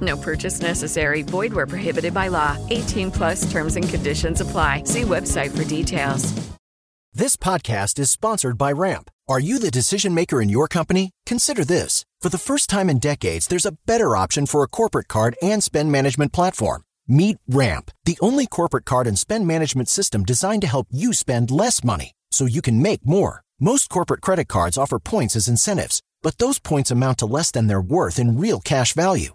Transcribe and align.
No 0.00 0.16
purchase 0.16 0.60
necessary. 0.60 1.22
Void 1.22 1.52
where 1.52 1.66
prohibited 1.66 2.14
by 2.14 2.28
law. 2.28 2.56
18 2.70 3.10
plus 3.10 3.50
terms 3.50 3.76
and 3.76 3.88
conditions 3.88 4.40
apply. 4.40 4.84
See 4.84 5.02
website 5.02 5.56
for 5.56 5.64
details. 5.64 6.32
This 7.12 7.34
podcast 7.34 7.98
is 7.98 8.08
sponsored 8.08 8.56
by 8.56 8.70
Ramp. 8.70 9.10
Are 9.28 9.40
you 9.40 9.58
the 9.58 9.70
decision 9.72 10.14
maker 10.14 10.40
in 10.40 10.48
your 10.48 10.68
company? 10.68 11.10
Consider 11.26 11.64
this. 11.64 12.04
For 12.20 12.28
the 12.28 12.38
first 12.38 12.70
time 12.70 12.88
in 12.88 13.00
decades, 13.00 13.48
there's 13.48 13.66
a 13.66 13.76
better 13.84 14.14
option 14.14 14.46
for 14.46 14.62
a 14.62 14.68
corporate 14.68 15.08
card 15.08 15.36
and 15.42 15.62
spend 15.62 15.90
management 15.90 16.32
platform. 16.32 16.82
Meet 17.08 17.38
Ramp, 17.48 17.90
the 18.04 18.16
only 18.20 18.46
corporate 18.46 18.84
card 18.84 19.08
and 19.08 19.18
spend 19.18 19.44
management 19.44 19.88
system 19.88 20.24
designed 20.24 20.62
to 20.62 20.68
help 20.68 20.86
you 20.92 21.12
spend 21.12 21.50
less 21.50 21.82
money 21.82 22.12
so 22.30 22.46
you 22.46 22.62
can 22.62 22.80
make 22.80 23.04
more. 23.04 23.42
Most 23.58 23.88
corporate 23.90 24.20
credit 24.20 24.46
cards 24.46 24.78
offer 24.78 25.00
points 25.00 25.34
as 25.34 25.48
incentives, 25.48 26.00
but 26.22 26.38
those 26.38 26.60
points 26.60 26.92
amount 26.92 27.18
to 27.18 27.26
less 27.26 27.50
than 27.50 27.66
their 27.66 27.80
worth 27.80 28.20
in 28.20 28.38
real 28.38 28.60
cash 28.60 28.92
value. 28.92 29.34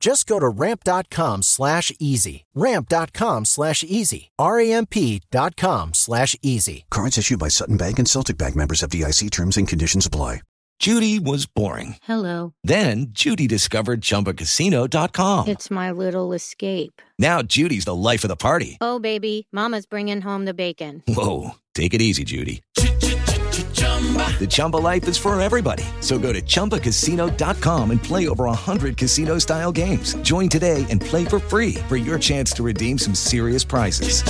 Just 0.00 0.26
go 0.26 0.38
to 0.38 0.48
ramp.com 0.48 1.42
slash 1.42 1.92
easy. 1.98 2.44
Ramp.com 2.54 3.44
slash 3.44 3.82
easy. 3.84 4.30
R-A-M-P 4.38 5.22
dot 5.30 5.56
com 5.56 5.94
slash 5.94 6.36
easy. 6.42 6.84
Cards 6.90 7.18
issued 7.18 7.38
by 7.38 7.48
Sutton 7.48 7.76
Bank 7.76 7.98
and 7.98 8.08
Celtic 8.08 8.36
Bank 8.38 8.56
members 8.56 8.82
FDIC 8.82 9.30
terms 9.30 9.56
and 9.56 9.66
conditions 9.66 10.06
apply. 10.06 10.42
Judy 10.78 11.18
was 11.18 11.46
boring. 11.46 11.96
Hello. 12.02 12.52
Then 12.62 13.06
Judy 13.10 13.46
discovered 13.46 14.02
ChumbaCasino.com. 14.02 15.48
It's 15.48 15.70
my 15.70 15.90
little 15.90 16.34
escape. 16.34 17.00
Now 17.18 17.40
Judy's 17.40 17.86
the 17.86 17.94
life 17.94 18.24
of 18.24 18.28
the 18.28 18.36
party. 18.36 18.76
Oh, 18.82 18.98
baby, 18.98 19.48
Mama's 19.52 19.86
bringing 19.86 20.20
home 20.20 20.44
the 20.44 20.52
bacon. 20.52 21.02
Whoa, 21.08 21.52
take 21.74 21.94
it 21.94 22.02
easy, 22.02 22.24
Judy. 22.24 22.62
The 24.38 24.46
Chumba 24.48 24.76
life 24.76 25.08
is 25.08 25.16
for 25.16 25.40
everybody. 25.40 25.84
So 26.00 26.18
go 26.18 26.32
to 26.32 26.42
ChumbaCasino.com 26.42 27.90
and 27.90 28.02
play 28.02 28.28
over 28.28 28.44
100 28.44 28.96
casino-style 28.96 29.72
games. 29.72 30.14
Join 30.16 30.48
today 30.48 30.84
and 30.90 31.00
play 31.00 31.24
for 31.24 31.38
free 31.38 31.74
for 31.88 31.96
your 31.96 32.18
chance 32.18 32.52
to 32.52 32.62
redeem 32.62 32.98
some 32.98 33.14
serious 33.14 33.64
prizes. 33.64 34.22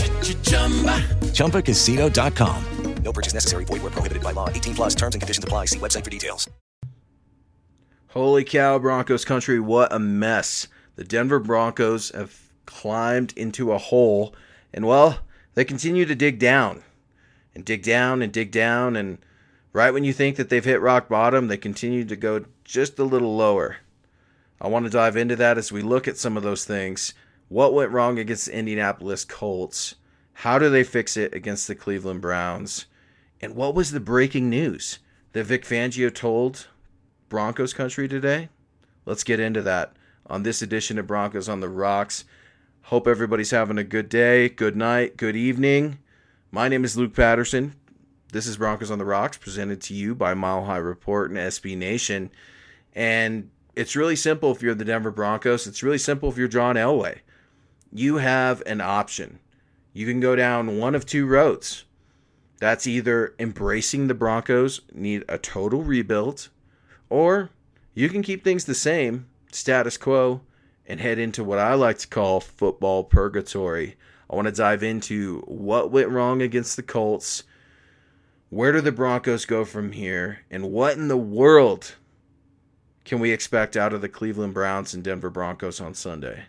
ChumbaCasino.com. 1.35 2.65
No 3.03 3.13
purchase 3.13 3.35
necessary. 3.35 3.65
Void 3.65 3.83
where 3.83 3.93
prohibited 3.93 4.23
by 4.25 4.33
law. 4.33 4.49
18 4.49 4.75
plus 4.75 4.95
terms 4.95 5.15
and 5.15 5.23
conditions 5.23 5.45
apply. 5.45 5.67
See 5.67 5.79
website 5.79 6.03
for 6.03 6.11
details. 6.11 6.51
Holy 8.17 8.45
cow, 8.45 8.79
Broncos 8.79 9.27
country, 9.27 9.61
what 9.61 9.93
a 9.93 9.99
mess. 9.99 10.69
The 10.95 11.05
Denver 11.05 11.39
Broncos 11.39 12.11
have 12.13 12.51
climbed 12.65 13.35
into 13.37 13.73
a 13.73 13.79
hole, 13.79 14.35
and 14.73 14.87
well, 14.87 15.19
they 15.53 15.67
continue 15.67 16.07
to 16.07 16.15
dig 16.15 16.39
down 16.39 16.83
and 17.55 17.63
dig 17.63 17.83
down 17.83 18.23
and 18.23 18.33
dig 18.33 18.51
down. 18.51 18.97
And 18.97 19.19
right 19.77 19.93
when 19.93 20.05
you 20.05 20.13
think 20.15 20.37
that 20.37 20.49
they've 20.49 20.65
hit 20.65 20.81
rock 20.81 21.07
bottom, 21.07 21.49
they 21.49 21.59
continue 21.59 22.03
to 22.03 22.17
go 22.17 22.47
just 22.65 22.99
a 22.99 23.05
little 23.05 23.37
lower. 23.37 23.77
I 24.59 24.69
want 24.69 24.87
to 24.87 24.91
dive 24.91 25.19
into 25.19 25.37
that 25.37 25.59
as 25.59 25.71
we 25.71 25.83
look 25.83 26.09
at 26.09 26.17
some 26.17 26.39
of 26.39 26.43
those 26.43 26.65
things. 26.65 27.13
What 27.49 27.75
went 27.75 27.91
wrong 27.91 28.19
against 28.19 28.47
the 28.47 28.57
Indianapolis 28.57 29.27
Colts? 29.27 29.97
How 30.33 30.59
do 30.59 30.71
they 30.71 30.83
fix 30.83 31.19
it 31.19 31.35
against 31.35 31.69
the 31.69 31.75
Cleveland 31.75 32.23
Browns? 32.23 32.87
And 33.43 33.55
what 33.55 33.75
was 33.75 33.91
the 33.91 34.01
breaking 34.01 34.49
news 34.49 34.99
that 35.35 35.45
Vic 35.45 35.67
Fangio 35.67 36.13
told 36.13 36.69
Broncos 37.29 37.75
country 37.75 38.09
today? 38.09 38.49
Let's 39.05 39.25
get 39.25 39.41
into 39.41 39.61
that 39.61 39.93
on 40.27 40.43
this 40.43 40.63
edition 40.63 40.99
of 40.99 41.07
Broncos 41.07 41.51
on 41.51 41.61
the 41.61 41.69
Rocks. 41.69 42.25
Hope 42.85 43.07
everybody's 43.07 43.51
having 43.51 43.77
a 43.77 43.85
good 43.85 44.09
day, 44.09 44.49
good 44.49 44.75
night, 44.75 45.19
good 45.19 45.37
evening. 45.37 45.99
My 46.51 46.67
name 46.67 46.83
is 46.83 46.97
Luke 46.97 47.15
Patterson. 47.15 47.75
This 48.33 48.49
is 48.49 48.57
Broncos 48.57 48.91
on 48.91 48.99
the 48.99 49.05
Rocks, 49.05 49.39
presented 49.39 49.81
to 49.83 49.95
you 49.95 50.13
by 50.13 50.35
Mile 50.35 50.65
High 50.65 50.79
Report 50.79 51.31
and 51.31 51.39
SB 51.39 51.77
Nation. 51.77 52.33
And 52.93 53.51
it's 53.77 53.95
really 53.95 54.17
simple 54.17 54.51
if 54.51 54.63
you're 54.63 54.75
the 54.75 54.85
Denver 54.85 55.13
Broncos. 55.13 55.69
It's 55.69 55.83
really 55.83 55.99
simple 55.99 56.29
if 56.29 56.37
you're 56.37 56.49
John 56.49 56.75
Elway. 56.75 57.21
You 57.93 58.17
have 58.17 58.65
an 58.67 58.81
option. 58.81 59.39
You 59.93 60.07
can 60.07 60.19
go 60.19 60.35
down 60.35 60.79
one 60.79 60.97
of 60.97 61.07
two 61.07 61.25
roads. 61.25 61.85
That's 62.59 62.89
either 62.89 63.35
embracing 63.39 64.09
the 64.09 64.15
Broncos 64.15 64.81
need 64.93 65.25
a 65.29 65.39
total 65.39 65.83
rebuild, 65.83 66.49
or 67.09 67.51
you 67.95 68.09
can 68.09 68.23
keep 68.23 68.43
things 68.43 68.65
the 68.65 68.75
same, 68.75 69.27
status 69.53 69.97
quo, 69.97 70.41
and 70.85 70.99
head 70.99 71.21
into 71.21 71.45
what 71.45 71.61
I 71.61 71.75
like 71.75 71.99
to 71.99 72.09
call 72.09 72.41
football 72.41 73.05
purgatory. 73.05 73.97
I 74.29 74.35
want 74.35 74.47
to 74.47 74.53
dive 74.53 74.83
into 74.83 75.43
what 75.47 75.93
went 75.93 76.09
wrong 76.09 76.43
against 76.43 76.77
the 76.77 76.83
Colts, 76.83 77.45
where 78.51 78.73
do 78.73 78.81
the 78.81 78.93
Broncos 78.93 79.45
go 79.45 79.65
from 79.65 79.93
here, 79.93 80.41
and 80.51 80.71
what 80.71 80.97
in 80.97 81.09
the 81.09 81.17
world 81.17 81.97
can 83.05 83.21
we 83.21 83.31
expect 83.31 83.77
out 83.77 83.93
of 83.93 84.01
the 84.01 84.09
Cleveland 84.09 84.55
Browns 84.55 84.95
and 84.95 85.03
Denver 85.03 85.31
Broncos 85.31 85.81
on 85.81 85.95
Sunday? 85.95 86.45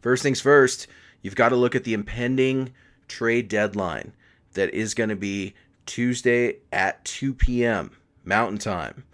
First 0.00 0.22
things 0.22 0.40
first, 0.40 0.86
you've 1.22 1.36
got 1.36 1.50
to 1.50 1.56
look 1.56 1.74
at 1.74 1.84
the 1.84 1.94
impending 1.94 2.72
trade 3.08 3.48
deadline 3.48 4.12
that 4.54 4.72
is 4.72 4.94
going 4.94 5.10
to 5.10 5.16
be 5.16 5.54
Tuesday 5.86 6.56
at 6.72 7.04
2 7.04 7.34
p.m. 7.34 7.90
Mountain 8.24 8.58
Time. 8.58 9.04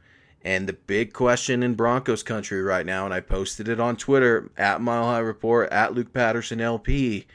And 0.43 0.67
the 0.67 0.73
big 0.73 1.13
question 1.13 1.63
in 1.63 1.75
Broncos 1.75 2.23
country 2.23 2.63
right 2.63 2.87
now, 2.87 3.05
and 3.05 3.13
I 3.13 3.21
posted 3.21 3.69
it 3.69 3.79
on 3.79 3.97
Twitter 3.97 4.51
at 4.57 4.81
Mile 4.81 5.05
High 5.05 5.19
Report, 5.19 5.71
at 5.71 5.93
Luke 5.93 6.13
Patterson 6.13 6.61
LP. 6.61 7.27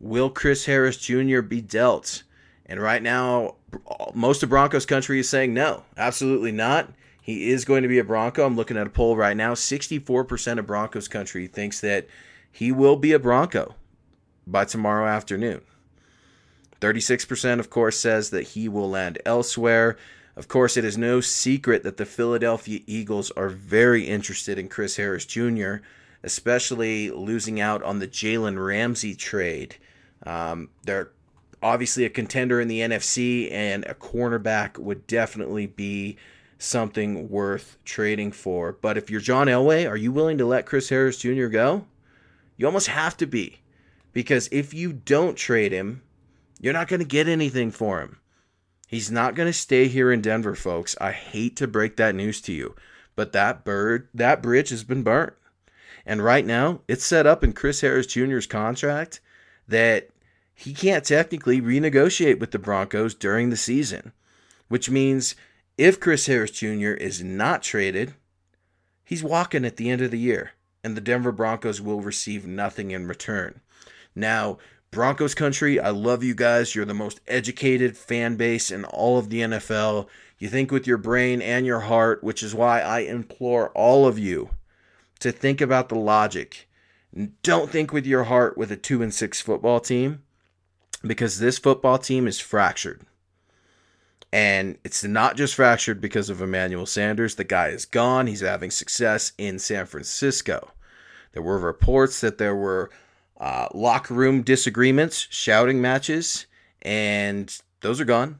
Will 0.00 0.30
Chris 0.30 0.66
Harris 0.66 0.96
Jr. 0.96 1.42
be 1.42 1.60
dealt? 1.60 2.24
And 2.66 2.80
right 2.80 3.02
now, 3.02 3.56
most 4.14 4.42
of 4.42 4.48
Broncos 4.48 4.86
country 4.86 5.18
is 5.18 5.28
saying 5.28 5.52
no, 5.52 5.84
absolutely 5.96 6.52
not. 6.52 6.92
He 7.20 7.50
is 7.50 7.64
going 7.64 7.82
to 7.82 7.88
be 7.88 7.98
a 7.98 8.04
Bronco. 8.04 8.44
I'm 8.44 8.56
looking 8.56 8.76
at 8.76 8.86
a 8.86 8.90
poll 8.90 9.16
right 9.16 9.36
now. 9.36 9.54
64% 9.54 10.58
of 10.58 10.66
Broncos 10.66 11.06
country 11.06 11.46
thinks 11.46 11.80
that 11.80 12.08
he 12.50 12.72
will 12.72 12.96
be 12.96 13.12
a 13.12 13.18
Bronco 13.18 13.76
by 14.46 14.64
tomorrow 14.64 15.06
afternoon. 15.06 15.62
36%, 16.80 17.60
of 17.60 17.70
course, 17.70 17.98
says 17.98 18.30
that 18.30 18.48
he 18.48 18.68
will 18.68 18.90
land 18.90 19.18
elsewhere. 19.24 19.96
Of 20.34 20.48
course, 20.48 20.76
it 20.76 20.84
is 20.84 20.98
no 20.98 21.20
secret 21.20 21.84
that 21.84 21.96
the 21.96 22.04
Philadelphia 22.04 22.80
Eagles 22.86 23.30
are 23.32 23.48
very 23.48 24.08
interested 24.08 24.58
in 24.58 24.68
Chris 24.68 24.96
Harris 24.96 25.24
Jr., 25.24 25.76
especially 26.24 27.10
losing 27.10 27.60
out 27.60 27.82
on 27.84 28.00
the 28.00 28.08
Jalen 28.08 28.64
Ramsey 28.64 29.14
trade. 29.14 29.76
Um, 30.26 30.70
they're 30.82 31.10
obviously 31.62 32.04
a 32.04 32.10
contender 32.10 32.60
in 32.60 32.68
the 32.68 32.80
NFC, 32.80 33.50
and 33.50 33.84
a 33.84 33.94
cornerback 33.94 34.78
would 34.78 35.06
definitely 35.06 35.66
be 35.66 36.16
something 36.58 37.28
worth 37.28 37.76
trading 37.84 38.32
for. 38.32 38.72
But 38.72 38.96
if 38.96 39.10
you're 39.10 39.20
John 39.20 39.46
Elway, 39.46 39.88
are 39.88 39.96
you 39.96 40.12
willing 40.12 40.38
to 40.38 40.46
let 40.46 40.66
Chris 40.66 40.88
Harris 40.88 41.18
Jr. 41.18 41.46
go? 41.46 41.86
You 42.56 42.66
almost 42.66 42.88
have 42.88 43.16
to 43.18 43.26
be. 43.26 43.60
Because 44.12 44.48
if 44.52 44.74
you 44.74 44.92
don't 44.92 45.36
trade 45.36 45.72
him, 45.72 46.02
you're 46.60 46.72
not 46.72 46.88
going 46.88 47.00
to 47.00 47.06
get 47.06 47.28
anything 47.28 47.70
for 47.70 48.00
him. 48.00 48.18
He's 48.86 49.10
not 49.10 49.34
going 49.34 49.48
to 49.48 49.54
stay 49.54 49.88
here 49.88 50.12
in 50.12 50.20
Denver, 50.20 50.54
folks. 50.54 50.94
I 51.00 51.12
hate 51.12 51.56
to 51.56 51.66
break 51.66 51.96
that 51.96 52.14
news 52.14 52.42
to 52.42 52.52
you, 52.52 52.76
but 53.16 53.32
that 53.32 53.64
bird, 53.64 54.08
that 54.12 54.42
bridge 54.42 54.68
has 54.68 54.84
been 54.84 55.02
burnt. 55.02 55.32
And 56.04 56.22
right 56.22 56.44
now, 56.44 56.80
it's 56.86 57.04
set 57.04 57.26
up 57.26 57.42
in 57.42 57.54
Chris 57.54 57.80
Harris 57.80 58.06
Jr.'s 58.06 58.46
contract 58.46 59.20
that 59.66 60.10
he 60.62 60.72
can't 60.72 61.04
technically 61.04 61.60
renegotiate 61.60 62.38
with 62.38 62.52
the 62.52 62.58
Broncos 62.58 63.16
during 63.16 63.50
the 63.50 63.56
season, 63.56 64.12
which 64.68 64.88
means 64.88 65.34
if 65.76 65.98
Chris 65.98 66.26
Harris 66.26 66.52
Jr. 66.52 66.92
is 66.92 67.20
not 67.20 67.64
traded, 67.64 68.14
he's 69.04 69.24
walking 69.24 69.64
at 69.64 69.76
the 69.76 69.90
end 69.90 70.02
of 70.02 70.12
the 70.12 70.20
year, 70.20 70.52
and 70.84 70.96
the 70.96 71.00
Denver 71.00 71.32
Broncos 71.32 71.80
will 71.80 72.00
receive 72.00 72.46
nothing 72.46 72.92
in 72.92 73.08
return. 73.08 73.60
Now, 74.14 74.58
Broncos 74.92 75.34
country, 75.34 75.80
I 75.80 75.90
love 75.90 76.22
you 76.22 76.34
guys. 76.34 76.76
You're 76.76 76.84
the 76.84 76.94
most 76.94 77.20
educated 77.26 77.96
fan 77.96 78.36
base 78.36 78.70
in 78.70 78.84
all 78.84 79.18
of 79.18 79.30
the 79.30 79.40
NFL. 79.40 80.06
You 80.38 80.48
think 80.48 80.70
with 80.70 80.86
your 80.86 80.98
brain 80.98 81.42
and 81.42 81.66
your 81.66 81.80
heart, 81.80 82.22
which 82.22 82.40
is 82.40 82.54
why 82.54 82.82
I 82.82 83.00
implore 83.00 83.70
all 83.70 84.06
of 84.06 84.16
you 84.16 84.50
to 85.18 85.32
think 85.32 85.60
about 85.60 85.88
the 85.88 85.96
logic. 85.96 86.68
Don't 87.42 87.68
think 87.68 87.92
with 87.92 88.06
your 88.06 88.24
heart 88.24 88.56
with 88.56 88.70
a 88.70 88.76
2 88.76 89.02
and 89.02 89.12
6 89.12 89.40
football 89.40 89.80
team 89.80 90.22
because 91.06 91.38
this 91.38 91.58
football 91.58 91.98
team 91.98 92.26
is 92.26 92.40
fractured. 92.40 93.02
And 94.32 94.78
it's 94.82 95.04
not 95.04 95.36
just 95.36 95.54
fractured 95.54 96.00
because 96.00 96.30
of 96.30 96.40
Emmanuel 96.40 96.86
Sanders. 96.86 97.34
The 97.34 97.44
guy 97.44 97.68
is 97.68 97.84
gone. 97.84 98.26
He's 98.26 98.40
having 98.40 98.70
success 98.70 99.32
in 99.36 99.58
San 99.58 99.84
Francisco. 99.84 100.70
There 101.32 101.42
were 101.42 101.58
reports 101.58 102.20
that 102.22 102.38
there 102.38 102.56
were 102.56 102.90
uh, 103.38 103.68
locker 103.74 104.14
room 104.14 104.42
disagreements, 104.42 105.26
shouting 105.30 105.80
matches, 105.80 106.46
and 106.80 107.54
those 107.80 108.00
are 108.00 108.06
gone. 108.06 108.38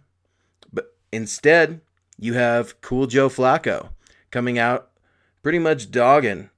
But 0.73 0.95
instead, 1.13 1.81
you 2.19 2.35
have 2.35 2.81
cool 2.81 3.07
Joe 3.07 3.29
Flacco 3.29 3.91
coming 4.31 4.59
out 4.59 4.91
pretty 5.43 5.59
much 5.59 5.91
dogging 5.91 6.51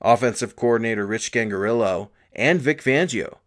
offensive 0.00 0.56
coordinator 0.56 1.06
Rich 1.06 1.30
Scangarello 1.30 2.08
and 2.32 2.60
Vic 2.60 2.82
Fangio 2.82 3.38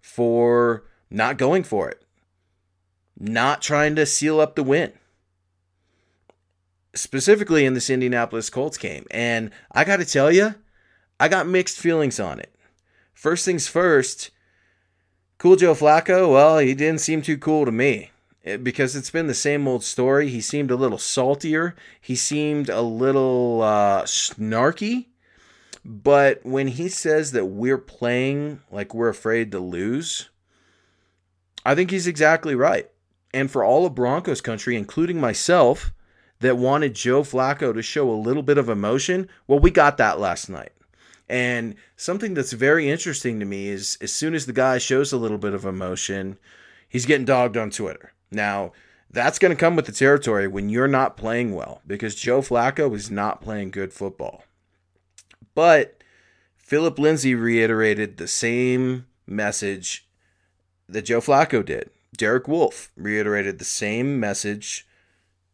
for 0.00 0.81
not 1.12 1.38
going 1.38 1.62
for 1.62 1.88
it, 1.88 2.02
not 3.18 3.62
trying 3.62 3.94
to 3.96 4.06
seal 4.06 4.40
up 4.40 4.56
the 4.56 4.62
win. 4.62 4.92
Specifically 6.94 7.64
in 7.64 7.74
this 7.74 7.88
Indianapolis 7.88 8.50
Colts 8.50 8.76
game. 8.76 9.06
And 9.10 9.50
I 9.70 9.84
got 9.84 9.96
to 9.96 10.04
tell 10.04 10.30
you, 10.30 10.54
I 11.18 11.28
got 11.28 11.46
mixed 11.46 11.78
feelings 11.78 12.20
on 12.20 12.38
it. 12.38 12.54
First 13.14 13.44
things 13.44 13.68
first, 13.68 14.30
Cool 15.38 15.56
Joe 15.56 15.74
Flacco, 15.74 16.32
well, 16.32 16.58
he 16.58 16.74
didn't 16.74 17.00
seem 17.00 17.22
too 17.22 17.38
cool 17.38 17.64
to 17.64 17.72
me 17.72 18.10
because 18.62 18.96
it's 18.96 19.10
been 19.10 19.26
the 19.26 19.34
same 19.34 19.66
old 19.68 19.84
story. 19.84 20.28
He 20.28 20.40
seemed 20.40 20.70
a 20.70 20.76
little 20.76 20.98
saltier, 20.98 21.74
he 22.00 22.16
seemed 22.16 22.68
a 22.68 22.82
little 22.82 23.62
uh, 23.62 24.02
snarky. 24.02 25.06
But 25.84 26.44
when 26.44 26.68
he 26.68 26.88
says 26.88 27.32
that 27.32 27.46
we're 27.46 27.78
playing 27.78 28.60
like 28.70 28.94
we're 28.94 29.08
afraid 29.08 29.50
to 29.52 29.58
lose, 29.58 30.28
I 31.64 31.74
think 31.74 31.90
he's 31.90 32.06
exactly 32.06 32.54
right. 32.54 32.90
And 33.34 33.50
for 33.50 33.64
all 33.64 33.86
of 33.86 33.94
Broncos 33.94 34.40
country, 34.40 34.76
including 34.76 35.20
myself, 35.20 35.92
that 36.40 36.58
wanted 36.58 36.94
Joe 36.94 37.22
Flacco 37.22 37.72
to 37.72 37.82
show 37.82 38.10
a 38.10 38.12
little 38.12 38.42
bit 38.42 38.58
of 38.58 38.68
emotion, 38.68 39.28
well, 39.46 39.60
we 39.60 39.70
got 39.70 39.96
that 39.96 40.18
last 40.20 40.50
night. 40.50 40.72
And 41.28 41.76
something 41.96 42.34
that's 42.34 42.52
very 42.52 42.90
interesting 42.90 43.40
to 43.40 43.46
me 43.46 43.68
is 43.68 43.96
as 44.00 44.12
soon 44.12 44.34
as 44.34 44.44
the 44.44 44.52
guy 44.52 44.78
shows 44.78 45.12
a 45.12 45.16
little 45.16 45.38
bit 45.38 45.54
of 45.54 45.64
emotion, 45.64 46.38
he's 46.88 47.06
getting 47.06 47.24
dogged 47.24 47.56
on 47.56 47.70
Twitter. 47.70 48.12
Now, 48.30 48.72
that's 49.08 49.38
going 49.38 49.54
to 49.54 49.60
come 49.60 49.76
with 49.76 49.86
the 49.86 49.92
territory 49.92 50.48
when 50.48 50.68
you're 50.68 50.88
not 50.88 51.16
playing 51.16 51.54
well 51.54 51.80
because 51.86 52.14
Joe 52.14 52.42
Flacco 52.42 52.94
is 52.94 53.10
not 53.10 53.40
playing 53.40 53.70
good 53.70 53.92
football. 53.92 54.44
But 55.54 56.02
Phillip 56.58 56.98
Lindsay 56.98 57.34
reiterated 57.34 58.16
the 58.16 58.28
same 58.28 59.06
message 59.26 60.08
that 60.88 61.02
Joe 61.02 61.20
Flacco 61.20 61.64
did. 61.64 61.90
Derek 62.16 62.46
Wolfe 62.46 62.90
reiterated 62.96 63.58
the 63.58 63.64
same 63.64 64.20
message 64.20 64.86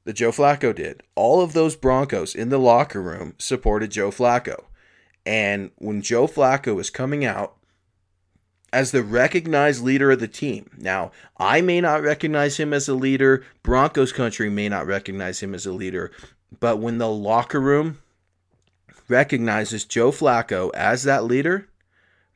that 0.04 0.14
Joe 0.14 0.32
Flacco 0.32 0.75
did. 0.75 1.02
All 1.14 1.40
of 1.40 1.52
those 1.52 1.76
Broncos 1.76 2.34
in 2.34 2.48
the 2.48 2.58
locker 2.58 3.00
room 3.02 3.34
supported 3.38 3.90
Joe 3.90 4.10
Flacco. 4.10 4.64
And 5.25 5.70
when 5.76 6.02
Joe 6.02 6.26
Flacco 6.26 6.80
is 6.80 6.90
coming 6.90 7.25
out 7.25 7.56
as 8.72 8.90
the 8.90 9.02
recognized 9.02 9.82
leader 9.82 10.10
of 10.10 10.20
the 10.20 10.28
team, 10.28 10.70
now 10.78 11.12
I 11.36 11.60
may 11.60 11.81
not 11.81 12.02
recognize 12.02 12.58
him 12.58 12.72
as 12.72 12.88
a 12.88 12.94
leader, 12.94 13.44
Broncos 13.62 14.12
country 14.12 14.48
may 14.48 14.69
not 14.69 14.86
recognize 14.86 15.40
him 15.40 15.54
as 15.54 15.66
a 15.66 15.72
leader, 15.72 16.10
but 16.58 16.78
when 16.78 16.98
the 16.98 17.08
locker 17.08 17.60
room 17.60 17.98
recognizes 19.08 19.84
Joe 19.84 20.10
Flacco 20.10 20.70
as 20.74 21.02
that 21.04 21.24
leader, 21.24 21.69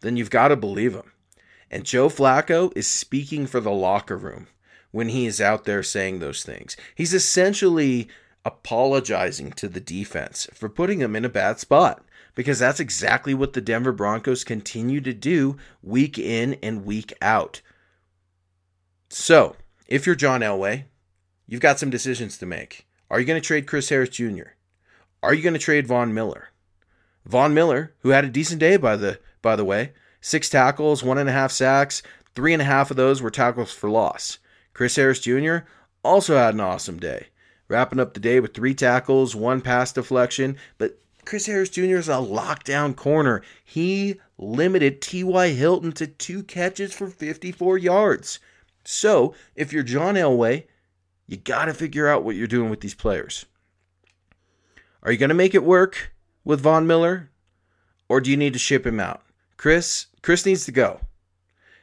then 0.01 0.17
you've 0.17 0.31
got 0.31 0.49
to 0.49 0.57
believe 0.57 0.95
him. 0.95 1.12
And 1.73 1.85
Joe 1.85 2.11
Flacco 2.11 2.71
is 2.77 2.87
speaking 2.87 3.47
for 3.47 3.59
the 3.59 3.71
locker 3.71 4.19
room 4.19 4.49
when 4.91 5.09
he 5.09 5.27
is 5.27 5.41
out 5.41 5.65
there 5.65 5.83
saying 5.83 6.19
those 6.19 6.45
things. 6.45 6.77
He's 6.95 7.15
essentially 7.15 8.09
apologizing 8.45 9.53
to 9.53 9.69
the 9.69 9.81
defense 9.81 10.47
for 10.53 10.69
putting 10.69 11.01
him 11.01 11.17
in 11.17 11.25
a 11.25 11.31
bad 11.31 11.59
spot 11.59 12.05
because 12.35 12.59
that's 12.59 12.81
exactly 12.81 13.33
what 13.33 13.55
the 13.55 13.63
Denver 13.63 13.93
Broncos 13.93 14.45
continue 14.45 15.01
to 15.01 15.15
do 15.15 15.57
week 15.83 16.19
in 16.19 16.59
and 16.63 16.85
week 16.85 17.15
out. 17.23 17.63
So, 19.09 19.57
if 19.89 20.07
you're 20.07 20.15
John 20.15 20.41
Elway, 20.41 20.85
you've 21.47 21.61
got 21.61 21.79
some 21.79 21.91
decisions 21.91 22.37
to 22.39 22.47
make. 22.47 22.87
Are 23.11 23.19
you 23.19 23.27
going 23.27 23.41
to 23.41 23.47
trade 23.47 23.67
Chris 23.67 23.89
Harris 23.89 24.11
Jr.? 24.11 24.57
Are 25.23 25.33
you 25.33 25.43
going 25.43 25.55
to 25.55 25.59
trade 25.59 25.87
Von 25.87 26.13
Miller? 26.13 26.49
Von 27.25 27.55
Miller, 27.55 27.95
who 28.01 28.11
had 28.11 28.25
a 28.25 28.31
decent 28.31 28.61
day 28.61 28.77
by 28.77 28.97
the 28.97 29.21
by 29.41 29.57
the 29.57 29.65
way, 29.65 29.93
six 30.23 30.49
tackles, 30.49 31.03
one 31.03 31.19
and 31.19 31.29
a 31.29 31.33
half 31.33 31.53
sacks, 31.53 32.03
three 32.35 32.55
and 32.55 32.63
a 32.63 32.65
half 32.65 32.91
of 32.91 32.97
those 32.97 33.21
were 33.21 33.31
tackles 33.31 33.73
for 33.73 33.91
loss. 33.91 34.39
Chris 34.73 34.97
Harris 34.97 35.21
Jr. 35.21 35.59
also 36.03 36.37
had 36.37 36.55
an 36.55 36.61
awesome 36.61 36.99
day, 36.99 37.27
wrapping 37.69 38.01
up 38.01 38.15
the 38.15 38.21
day 38.21 38.41
with 38.41 38.55
three 38.55 38.75
tackles, 38.75 39.37
one 39.37 39.61
pass 39.61 39.93
deflection. 39.93 40.57
But 40.79 40.99
Chris 41.27 41.47
Harris 41.47 41.69
Jr. 41.69 41.97
is 41.97 42.09
a 42.09 42.13
lockdown 42.13 42.97
corner. 42.97 43.43
He 43.63 44.21
limited 44.39 45.03
T.Y. 45.03 45.51
Hilton 45.51 45.93
to 45.93 46.07
two 46.07 46.43
catches 46.43 46.95
for 46.95 47.09
54 47.09 47.77
yards. 47.79 48.39
So, 48.85 49.35
if 49.55 49.73
you're 49.73 49.83
John 49.83 50.15
Elway, 50.15 50.65
you 51.29 51.37
got 51.37 51.67
to 51.67 51.75
figure 51.75 52.09
out 52.09 52.25
what 52.25 52.35
you're 52.35 52.49
doing 52.49 52.71
with 52.71 52.81
these 52.81 52.95
players. 52.95 53.47
Are 55.03 55.13
you 55.13 55.19
going 55.19 55.29
to 55.29 55.35
make 55.35 55.55
it 55.55 55.65
work 55.65 56.13
with 56.45 56.61
Von 56.61 56.87
Miller, 56.87 57.31
or 58.09 58.21
do 58.21 58.31
you 58.31 58.37
need 58.37 58.53
to 58.53 58.59
ship 58.59 58.87
him 58.87 58.99
out? 58.99 59.23
Chris, 59.57 60.07
Chris 60.23 60.47
needs 60.47 60.65
to 60.65 60.73
go. 60.73 61.01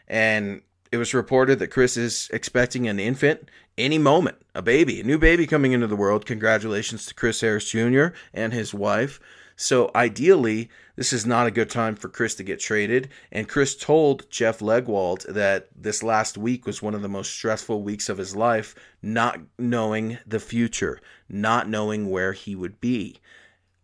And 0.07 0.61
it 0.91 0.97
was 0.97 1.13
reported 1.13 1.59
that 1.59 1.67
Chris 1.67 1.97
is 1.97 2.29
expecting 2.33 2.87
an 2.87 2.99
infant 2.99 3.49
any 3.77 3.97
moment, 3.97 4.37
a 4.53 4.61
baby, 4.61 4.99
a 4.99 5.05
new 5.05 5.17
baby 5.17 5.47
coming 5.47 5.71
into 5.71 5.87
the 5.87 5.95
world. 5.95 6.25
Congratulations 6.25 7.05
to 7.05 7.13
Chris 7.13 7.41
Harris 7.41 7.69
Jr. 7.69 8.07
and 8.33 8.51
his 8.51 8.73
wife. 8.73 9.19
So 9.55 9.91
ideally, 9.93 10.69
this 10.95 11.11
is 11.11 11.25
not 11.25 11.47
a 11.47 11.51
good 11.51 11.69
time 11.69 11.95
for 11.95 12.07
Chris 12.09 12.35
to 12.35 12.43
get 12.43 12.59
traded. 12.59 13.09
And 13.31 13.47
Chris 13.47 13.75
told 13.75 14.29
Jeff 14.29 14.59
Legwold 14.59 15.25
that 15.33 15.67
this 15.75 16.01
last 16.01 16.37
week 16.37 16.65
was 16.65 16.81
one 16.81 16.95
of 16.95 17.01
the 17.01 17.09
most 17.09 17.31
stressful 17.31 17.83
weeks 17.83 18.09
of 18.09 18.17
his 18.17 18.35
life, 18.35 18.75
not 19.01 19.39
knowing 19.57 20.17
the 20.25 20.39
future, 20.39 20.99
not 21.27 21.69
knowing 21.69 22.09
where 22.09 22.33
he 22.33 22.55
would 22.55 22.79
be. 22.79 23.19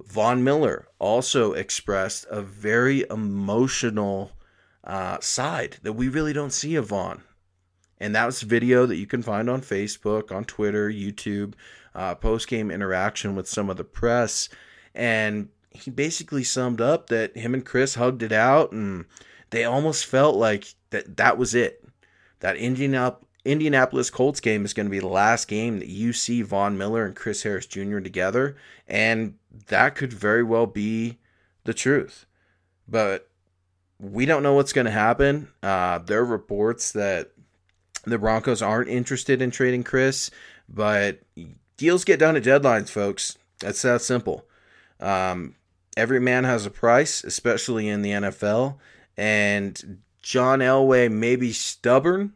Von 0.02 0.44
Miller 0.44 0.88
also 1.00 1.54
expressed 1.54 2.26
a 2.30 2.42
very 2.42 3.06
emotional 3.10 4.32
uh, 4.86 5.20
side 5.20 5.78
that 5.84 5.94
we 5.94 6.08
really 6.08 6.34
don't 6.34 6.54
see 6.54 6.76
of 6.76 6.88
Von. 6.88 7.24
And 8.00 8.16
that 8.16 8.26
was 8.26 8.42
video 8.42 8.86
that 8.86 8.98
you 8.98 9.08
can 9.08 9.24
find 9.24 9.50
on 9.50 9.62
Facebook, 9.62 10.32
on 10.32 10.46
Twitter, 10.46 10.90
YouTube, 10.90 11.54
uh, 11.94 12.16
post 12.16 12.48
game 12.48 12.70
interaction 12.70 13.36
with 13.36 13.48
some 13.48 13.70
of 13.70 13.78
the 13.78 13.84
press. 13.84 14.50
And 14.94 15.50
he 15.72 15.92
basically 15.92 16.44
summed 16.44 16.82
up 16.82 17.08
that 17.08 17.36
him 17.38 17.54
and 17.54 17.66
Chris 17.66 17.96
hugged 17.96 18.24
it 18.24 18.32
out 18.32 18.72
and 18.72 19.06
they 19.50 19.64
almost 19.64 20.06
felt 20.06 20.36
like 20.36 20.74
that 20.90 21.18
that 21.18 21.38
was 21.38 21.56
it. 21.56 21.84
That 22.40 22.58
Indianap- 22.58 23.24
Indianapolis 23.46 24.10
Colts 24.10 24.40
game 24.40 24.66
is 24.66 24.74
going 24.74 24.88
to 24.88 24.92
be 24.92 25.00
the 25.00 25.08
last 25.08 25.48
game 25.48 25.80
that 25.80 25.88
you 25.88 26.14
see 26.14 26.42
Von 26.42 26.78
Miller 26.78 27.06
and 27.06 27.16
Chris 27.16 27.44
Harris 27.44 27.66
Jr. 27.66 28.00
together. 28.00 28.58
And 28.88 29.36
that 29.68 29.96
could 29.96 30.12
very 30.12 30.44
well 30.44 30.66
be 30.66 31.20
the 31.64 31.74
truth. 31.74 32.26
But 32.88 33.30
we 34.00 34.26
don't 34.26 34.44
know 34.44 34.54
what's 34.54 34.74
going 34.74 34.86
to 34.86 34.92
happen. 34.92 35.50
Uh, 35.64 36.00
there 36.00 36.20
are 36.20 36.26
reports 36.26 36.92
that 36.94 37.32
the 38.04 38.18
Broncos 38.18 38.62
aren't 38.62 38.90
interested 38.90 39.42
in 39.42 39.52
trading 39.52 39.84
Chris, 39.84 40.30
but 40.70 41.20
deals 41.78 42.04
get 42.04 42.20
done 42.20 42.36
at 42.36 42.44
deadlines, 42.44 42.90
folks. 42.90 43.38
That's 43.60 43.82
that 43.82 44.02
simple. 44.02 44.46
Um, 45.00 45.56
every 45.98 46.20
man 46.20 46.44
has 46.44 46.66
a 46.66 46.72
price, 46.72 47.24
especially 47.24 47.88
in 47.88 48.02
the 48.02 48.12
NFL. 48.12 48.78
And 49.18 50.00
John 50.22 50.60
Elway 50.60 51.12
may 51.12 51.36
be 51.36 51.52
stubborn, 51.54 52.34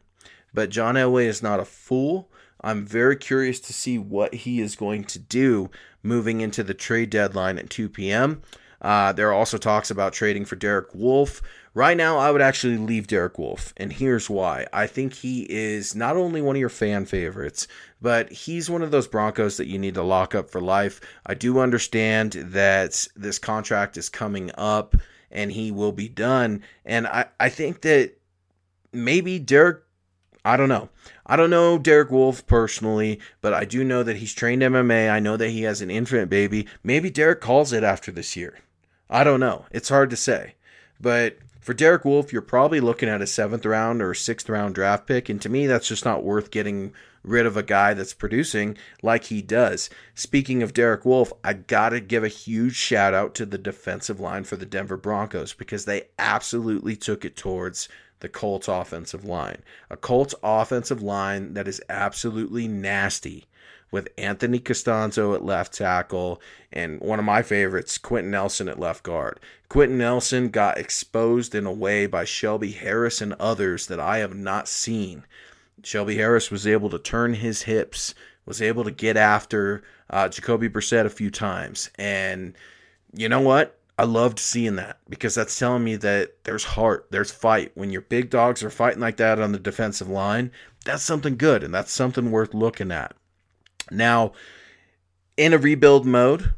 but 0.54 0.70
John 0.70 0.96
Elway 0.96 1.26
is 1.26 1.44
not 1.44 1.60
a 1.60 1.66
fool. 1.66 2.32
I'm 2.62 2.86
very 2.86 3.16
curious 3.16 3.60
to 3.62 3.74
see 3.74 3.98
what 3.98 4.34
he 4.34 4.60
is 4.60 4.76
going 4.76 5.06
to 5.06 5.20
do 5.20 5.70
moving 6.04 6.42
into 6.42 6.64
the 6.64 6.74
trade 6.74 7.10
deadline 7.10 7.58
at 7.58 7.70
2 7.70 7.90
p.m. 7.90 8.42
Uh, 8.82 9.12
there 9.12 9.30
are 9.30 9.34
also 9.34 9.58
talks 9.58 9.92
about 9.92 10.14
trading 10.14 10.46
for 10.46 10.56
Derek 10.56 10.94
Wolfe. 10.94 11.42
Right 11.74 11.98
now, 11.98 12.18
I 12.18 12.32
would 12.32 12.42
actually 12.42 12.78
leave 12.78 13.08
Derek 13.08 13.38
Wolfe, 13.38 13.74
and 13.78 13.94
here's 13.94 14.30
why. 14.30 14.66
I 14.74 14.88
think 14.88 15.14
he 15.14 15.46
is 15.50 15.96
not 15.96 16.18
only 16.18 16.42
one 16.42 16.56
of 16.56 16.60
your 16.60 16.70
fan 16.70 17.06
favorites, 17.06 17.68
but 18.02 18.32
he's 18.32 18.70
one 18.70 18.82
of 18.82 18.92
those 18.92 19.08
Broncos 19.08 19.58
that 19.58 19.68
you 19.68 19.78
need 19.78 19.94
to 19.94 20.04
lock 20.04 20.34
up 20.34 20.50
for 20.50 20.62
life. 20.62 21.00
I 21.26 21.36
do 21.36 21.60
understand 21.60 22.34
that 22.34 23.08
this 23.16 23.38
contract 23.38 23.98
is 23.98 24.10
coming 24.10 24.52
up 24.58 24.96
and 25.32 25.52
he 25.52 25.72
will 25.72 25.92
be 25.92 26.10
done, 26.10 26.64
and 26.86 27.06
I, 27.06 27.26
I 27.40 27.50
think 27.50 27.82
that 27.82 28.14
maybe 28.92 29.38
Derek 29.38 29.84
I 30.46 30.56
don't 30.56 30.70
know. 30.70 30.90
I 31.26 31.36
don't 31.36 31.50
know 31.50 31.78
Derek 31.78 32.10
Wolfe 32.12 32.48
personally, 32.48 33.20
but 33.42 33.54
I 33.54 33.66
do 33.66 33.84
know 33.84 34.04
that 34.04 34.18
he's 34.18 34.34
trained 34.34 34.62
MMA. 34.62 35.12
I 35.12 35.20
know 35.20 35.36
that 35.38 35.50
he 35.50 35.64
has 35.64 35.82
an 35.82 35.92
infant 35.92 36.30
baby. 36.30 36.66
Maybe 36.82 37.10
Derek 37.10 37.42
calls 37.42 37.74
it 37.74 37.84
after 37.84 38.12
this 38.12 38.36
year. 38.38 38.58
I 39.10 39.24
don't 39.24 39.40
know. 39.40 39.66
It's 39.72 39.90
hard 39.90 40.10
to 40.12 40.16
say. 40.16 40.56
But 41.02 41.38
for 41.60 41.74
Derek 41.74 42.06
Wolfe, 42.06 42.32
you're 42.32 42.42
probably 42.42 42.80
looking 42.80 43.10
at 43.10 43.22
a 43.22 43.28
seventh 43.28 43.66
round 43.66 44.02
or 44.02 44.14
sixth 44.14 44.50
round 44.50 44.76
draft 44.76 45.08
pick. 45.08 45.30
And 45.30 45.42
to 45.42 45.50
me, 45.50 45.68
that's 45.68 45.88
just 45.88 46.06
not 46.06 46.24
worth 46.24 46.52
getting 46.52 46.94
rid 47.24 47.46
of 47.46 47.58
a 47.58 47.64
guy 47.64 47.94
that's 47.94 48.14
producing 48.14 48.78
like 49.02 49.26
he 49.26 49.42
does. 49.42 49.90
Speaking 50.16 50.64
of 50.64 50.74
Derek 50.74 51.06
Wolfe, 51.06 51.34
I 51.44 51.54
got 51.54 51.90
to 51.90 52.00
give 52.00 52.24
a 52.24 52.30
huge 52.30 52.76
shout 52.76 53.14
out 53.14 53.36
to 53.36 53.46
the 53.46 53.58
defensive 53.58 54.20
line 54.20 54.46
for 54.46 54.56
the 54.56 54.66
Denver 54.66 54.98
Broncos 54.98 55.54
because 55.54 55.86
they 55.86 56.04
absolutely 56.18 56.96
took 56.96 57.26
it 57.26 57.36
towards 57.36 57.90
the 58.22 58.30
Colts 58.30 58.68
offensive 58.68 59.26
line. 59.26 59.64
A 59.90 59.98
Colts 59.98 60.36
offensive 60.44 61.02
line 61.02 61.54
that 61.54 61.68
is 61.68 61.82
absolutely 61.90 62.68
nasty 62.68 63.46
with 63.92 64.10
Anthony 64.18 64.60
Castonzo 64.60 65.34
at 65.36 65.44
left 65.44 65.74
tackle 65.74 66.42
and 66.72 67.00
one 67.02 67.20
of 67.20 67.26
my 67.26 67.42
favorites, 67.42 67.98
Quenton 67.98 68.32
Nelson 68.32 68.68
at 68.68 68.80
left 68.80 69.04
guard. 69.04 69.40
Quenton 69.68 69.98
Nelson 69.98 70.50
got 70.50 70.78
exposed 70.78 71.56
in 71.56 71.66
a 71.66 71.72
way 71.72 72.06
by 72.06 72.26
Shelby 72.26 72.72
Harris 72.72 73.22
and 73.22 73.34
others 73.34 73.88
that 73.88 74.00
I 74.00 74.18
have 74.18 74.36
not 74.36 74.68
seen. 74.68 75.24
Shelby 75.84 76.18
Harris 76.18 76.52
was 76.52 76.68
able 76.68 76.90
to 76.90 77.00
turn 77.00 77.36
his 77.36 77.64
hips, 77.64 78.14
was 78.46 78.62
able 78.62 78.84
to 78.84 78.92
get 78.92 79.18
after 79.18 79.84
uh, 80.10 80.28
Jacoby 80.30 80.70
Brissett 80.70 81.06
a 81.06 81.10
few 81.10 81.32
times. 81.32 81.90
And 81.98 82.56
you 83.14 83.30
know 83.30 83.42
what? 83.42 83.78
I 83.98 84.04
loved 84.04 84.40
seeing 84.40 84.78
that 84.78 84.98
because 85.10 85.36
that's 85.36 85.60
telling 85.60 85.84
me 85.84 85.98
that 85.98 86.44
there's 86.46 86.64
heart, 86.64 87.08
there's 87.12 87.32
fight. 87.32 87.72
When 87.76 87.92
your 87.92 88.02
big 88.02 88.30
dogs 88.30 88.64
are 88.64 88.70
fighting 88.70 89.02
like 89.02 89.18
that 89.18 89.42
on 89.42 89.52
the 89.52 89.60
defensive 89.60 90.08
line, 90.08 90.52
that's 90.86 91.04
something 91.04 91.36
good 91.36 91.64
and 91.64 91.74
that's 91.74 91.92
something 91.92 92.32
worth 92.32 92.54
looking 92.54 92.92
at. 92.92 93.14
Now, 93.92 94.34
in 95.38 95.54
a 95.54 95.58
rebuild 95.58 96.06
mode, 96.06 96.54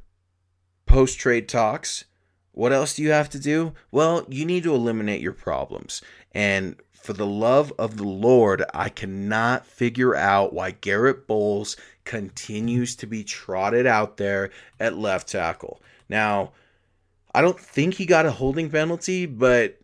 post 0.85 1.19
trade 1.19 1.47
talks, 1.47 2.05
what 2.51 2.73
else 2.73 2.95
do 2.95 3.03
you 3.03 3.11
have 3.11 3.29
to 3.29 3.39
do? 3.39 3.73
Well, 3.91 4.25
you 4.29 4.45
need 4.45 4.63
to 4.63 4.73
eliminate 4.73 5.21
your 5.21 5.33
problems. 5.33 6.01
And 6.33 6.75
for 6.93 7.13
the 7.13 7.25
love 7.25 7.73
of 7.79 7.97
the 7.97 8.07
Lord, 8.07 8.63
I 8.73 8.89
cannot 8.89 9.65
figure 9.65 10.15
out 10.15 10.53
why 10.53 10.71
Garrett 10.71 11.27
Bolles 11.27 11.77
continues 12.03 12.95
to 12.97 13.07
be 13.07 13.23
trotted 13.23 13.85
out 13.85 14.17
there 14.17 14.51
at 14.79 14.97
left 14.97 15.29
tackle. 15.29 15.81
Now, 16.09 16.51
I 17.33 17.41
don't 17.41 17.59
think 17.59 17.95
he 17.95 18.05
got 18.05 18.25
a 18.25 18.31
holding 18.31 18.69
penalty, 18.69 19.25
but 19.25 19.79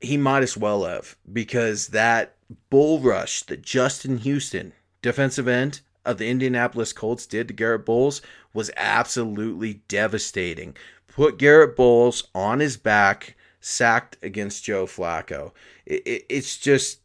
he 0.00 0.16
might 0.16 0.42
as 0.42 0.56
well 0.56 0.84
have 0.84 1.16
because 1.30 1.88
that 1.88 2.36
bull 2.70 3.00
rush 3.00 3.42
that 3.44 3.62
Justin 3.62 4.18
Houston, 4.18 4.72
defensive 5.02 5.46
end 5.46 5.80
of 6.04 6.18
the 6.18 6.28
Indianapolis 6.28 6.92
Colts, 6.92 7.26
did 7.26 7.48
to 7.48 7.54
Garrett 7.54 7.84
Bolles 7.84 8.22
was 8.52 8.70
absolutely 8.76 9.82
devastating. 9.88 10.76
Put 11.06 11.38
Garrett 11.38 11.76
Bolles 11.76 12.28
on 12.34 12.60
his 12.60 12.76
back, 12.76 13.36
sacked 13.60 14.16
against 14.22 14.64
Joe 14.64 14.86
Flacco. 14.86 15.52
It, 15.86 16.02
it, 16.06 16.26
it's 16.28 16.56
just, 16.56 17.00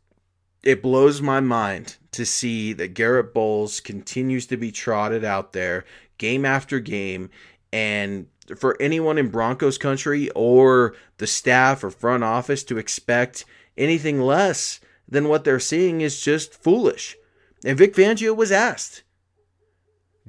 it 0.63 0.81
blows 0.81 1.21
my 1.21 1.39
mind 1.39 1.97
to 2.11 2.25
see 2.25 2.73
that 2.73 2.93
Garrett 2.93 3.33
Bolles 3.33 3.79
continues 3.79 4.47
to 4.47 4.57
be 4.57 4.71
trotted 4.71 5.23
out 5.23 5.53
there 5.53 5.85
game 6.17 6.45
after 6.45 6.79
game 6.79 7.29
and 7.73 8.27
for 8.57 8.77
anyone 8.79 9.17
in 9.17 9.29
Broncos 9.29 9.77
country 9.77 10.29
or 10.31 10.95
the 11.17 11.27
staff 11.27 11.83
or 11.83 11.89
front 11.89 12.23
office 12.23 12.63
to 12.65 12.77
expect 12.77 13.43
anything 13.77 14.21
less 14.21 14.79
than 15.07 15.27
what 15.27 15.43
they're 15.43 15.59
seeing 15.59 16.01
is 16.01 16.21
just 16.21 16.53
foolish. 16.53 17.17
And 17.63 17.77
Vic 17.77 17.95
Fangio 17.95 18.35
was 18.35 18.51
asked, 18.51 19.03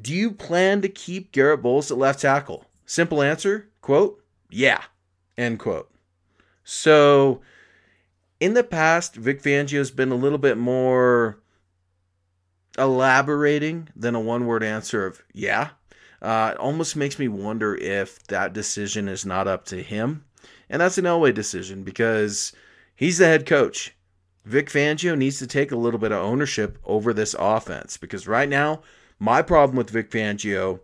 Do 0.00 0.14
you 0.14 0.30
plan 0.30 0.82
to 0.82 0.88
keep 0.88 1.32
Garrett 1.32 1.62
Bolles 1.62 1.90
at 1.90 1.98
left 1.98 2.20
tackle? 2.20 2.66
Simple 2.86 3.22
answer, 3.22 3.68
quote, 3.80 4.22
yeah, 4.50 4.82
end 5.36 5.58
quote. 5.58 5.90
So 6.62 7.40
in 8.40 8.54
the 8.54 8.64
past, 8.64 9.16
Vic 9.16 9.42
Fangio's 9.42 9.90
been 9.90 10.12
a 10.12 10.16
little 10.16 10.38
bit 10.38 10.56
more 10.56 11.40
elaborating 12.78 13.88
than 13.96 14.14
a 14.14 14.20
one 14.20 14.46
word 14.46 14.62
answer 14.62 15.06
of 15.06 15.22
yeah. 15.32 15.70
Uh, 16.22 16.52
it 16.54 16.58
almost 16.58 16.96
makes 16.96 17.18
me 17.18 17.28
wonder 17.28 17.74
if 17.74 18.22
that 18.26 18.52
decision 18.52 19.08
is 19.08 19.26
not 19.26 19.46
up 19.46 19.64
to 19.66 19.82
him. 19.82 20.24
And 20.68 20.80
that's 20.80 20.98
an 20.98 21.04
Elway 21.04 21.34
decision 21.34 21.82
because 21.82 22.52
he's 22.94 23.18
the 23.18 23.26
head 23.26 23.46
coach. 23.46 23.95
Vic 24.46 24.70
Fangio 24.70 25.18
needs 25.18 25.40
to 25.40 25.46
take 25.46 25.72
a 25.72 25.76
little 25.76 25.98
bit 25.98 26.12
of 26.12 26.22
ownership 26.22 26.78
over 26.84 27.12
this 27.12 27.34
offense 27.36 27.96
because 27.96 28.28
right 28.28 28.48
now, 28.48 28.80
my 29.18 29.42
problem 29.42 29.76
with 29.76 29.90
Vic 29.90 30.08
Fangio, 30.08 30.78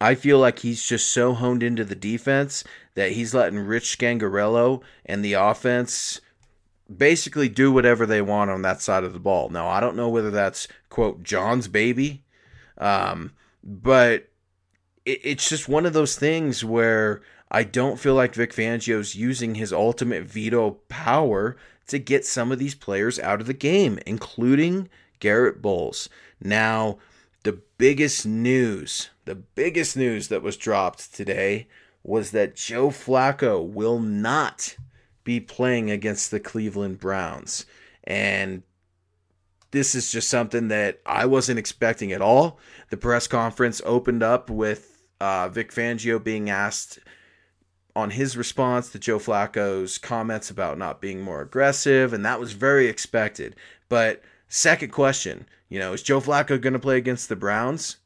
I 0.00 0.16
feel 0.16 0.40
like 0.40 0.58
he's 0.58 0.84
just 0.84 1.06
so 1.06 1.34
honed 1.34 1.62
into 1.62 1.84
the 1.84 1.94
defense 1.94 2.64
that 2.96 3.12
he's 3.12 3.32
letting 3.32 3.60
Rich 3.60 3.96
Scangarello 3.96 4.82
and 5.06 5.24
the 5.24 5.34
offense 5.34 6.20
basically 6.94 7.48
do 7.48 7.70
whatever 7.70 8.06
they 8.06 8.20
want 8.20 8.50
on 8.50 8.62
that 8.62 8.82
side 8.82 9.04
of 9.04 9.12
the 9.12 9.20
ball. 9.20 9.50
Now, 9.50 9.68
I 9.68 9.78
don't 9.78 9.96
know 9.96 10.08
whether 10.08 10.32
that's, 10.32 10.66
quote, 10.88 11.22
John's 11.22 11.68
baby, 11.68 12.24
um, 12.76 13.34
but 13.62 14.28
it, 15.04 15.20
it's 15.22 15.48
just 15.48 15.68
one 15.68 15.86
of 15.86 15.92
those 15.92 16.16
things 16.16 16.64
where 16.64 17.22
I 17.54 17.62
don't 17.62 18.00
feel 18.00 18.16
like 18.16 18.34
Vic 18.34 18.52
Fangio's 18.52 19.14
using 19.14 19.54
his 19.54 19.72
ultimate 19.72 20.24
veto 20.24 20.72
power 20.88 21.56
to 21.86 22.00
get 22.00 22.26
some 22.26 22.50
of 22.50 22.58
these 22.58 22.74
players 22.74 23.20
out 23.20 23.40
of 23.40 23.46
the 23.46 23.54
game, 23.54 24.00
including 24.04 24.88
Garrett 25.20 25.62
Bolles. 25.62 26.08
Now, 26.40 26.98
the 27.44 27.60
biggest 27.78 28.26
news, 28.26 29.10
the 29.24 29.36
biggest 29.36 29.96
news 29.96 30.26
that 30.28 30.42
was 30.42 30.56
dropped 30.56 31.14
today 31.14 31.68
was 32.02 32.32
that 32.32 32.56
Joe 32.56 32.88
Flacco 32.88 33.64
will 33.64 34.00
not 34.00 34.76
be 35.22 35.38
playing 35.38 35.92
against 35.92 36.32
the 36.32 36.40
Cleveland 36.40 36.98
Browns. 36.98 37.66
And 38.02 38.64
this 39.70 39.94
is 39.94 40.10
just 40.10 40.28
something 40.28 40.66
that 40.68 40.98
I 41.06 41.26
wasn't 41.26 41.60
expecting 41.60 42.10
at 42.10 42.20
all. 42.20 42.58
The 42.90 42.96
press 42.96 43.28
conference 43.28 43.80
opened 43.84 44.24
up 44.24 44.50
with 44.50 45.04
uh, 45.20 45.48
Vic 45.50 45.70
Fangio 45.70 46.22
being 46.22 46.50
asked 46.50 46.98
on 47.96 48.10
his 48.10 48.36
response 48.36 48.90
to 48.90 48.98
Joe 48.98 49.18
Flacco's 49.18 49.98
comments 49.98 50.50
about 50.50 50.78
not 50.78 51.00
being 51.00 51.20
more 51.20 51.40
aggressive, 51.40 52.12
and 52.12 52.24
that 52.24 52.40
was 52.40 52.52
very 52.52 52.88
expected. 52.88 53.54
But 53.88 54.22
second 54.48 54.90
question, 54.90 55.46
you 55.68 55.78
know, 55.78 55.92
is 55.92 56.02
Joe 56.02 56.20
Flacco 56.20 56.60
going 56.60 56.72
to 56.72 56.78
play 56.78 56.96
against 56.96 57.28
the 57.28 57.36
Browns? 57.36 57.98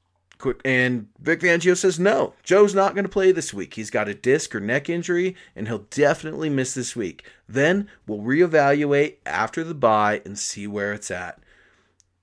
And 0.64 1.08
Vic 1.18 1.40
Fangio 1.40 1.76
says 1.76 1.98
no. 1.98 2.34
Joe's 2.44 2.74
not 2.74 2.94
going 2.94 3.04
to 3.04 3.10
play 3.10 3.32
this 3.32 3.52
week. 3.52 3.74
He's 3.74 3.90
got 3.90 4.08
a 4.08 4.14
disc 4.14 4.54
or 4.54 4.60
neck 4.60 4.88
injury, 4.88 5.34
and 5.56 5.66
he'll 5.66 5.86
definitely 5.90 6.48
miss 6.48 6.74
this 6.74 6.94
week. 6.94 7.28
Then 7.48 7.88
we'll 8.06 8.20
reevaluate 8.20 9.16
after 9.26 9.64
the 9.64 9.74
bye 9.74 10.22
and 10.24 10.38
see 10.38 10.66
where 10.66 10.92
it's 10.92 11.10
at. 11.10 11.40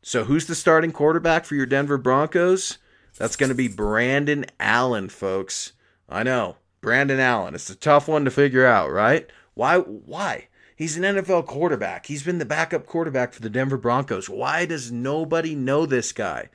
So, 0.01 0.23
who's 0.25 0.45
the 0.45 0.55
starting 0.55 0.91
quarterback 0.91 1.45
for 1.45 1.55
your 1.55 1.65
Denver 1.65 1.97
Broncos? 1.97 2.77
That's 3.17 3.35
going 3.35 3.49
to 3.49 3.55
be 3.55 3.67
Brandon 3.67 4.45
Allen, 4.59 5.09
folks. 5.09 5.73
I 6.07 6.23
know, 6.23 6.57
Brandon 6.85 7.19
Allen. 7.19 7.55
It's 7.55 7.71
a 7.71 7.75
tough 7.75 8.07
one 8.07 8.25
to 8.25 8.31
figure 8.31 8.63
out, 8.63 8.91
right? 8.91 9.27
Why? 9.55 9.79
Why? 9.79 10.49
He's 10.75 10.95
an 10.95 11.03
NFL 11.03 11.47
quarterback. 11.47 12.05
He's 12.05 12.21
been 12.21 12.37
the 12.37 12.45
backup 12.45 12.85
quarterback 12.85 13.33
for 13.33 13.41
the 13.41 13.49
Denver 13.49 13.77
Broncos. 13.77 14.29
Why 14.29 14.67
does 14.67 14.91
nobody 14.91 15.55
know 15.55 15.87
this 15.87 16.11
guy? 16.11 16.49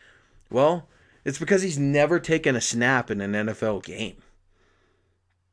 Well, 0.49 0.89
it's 1.25 1.41
because 1.41 1.63
he's 1.63 1.81
never 1.81 2.21
taken 2.21 2.55
a 2.55 2.61
snap 2.61 3.11
in 3.11 3.21
an 3.21 3.33
NFL 3.33 3.83
game. 3.83 4.19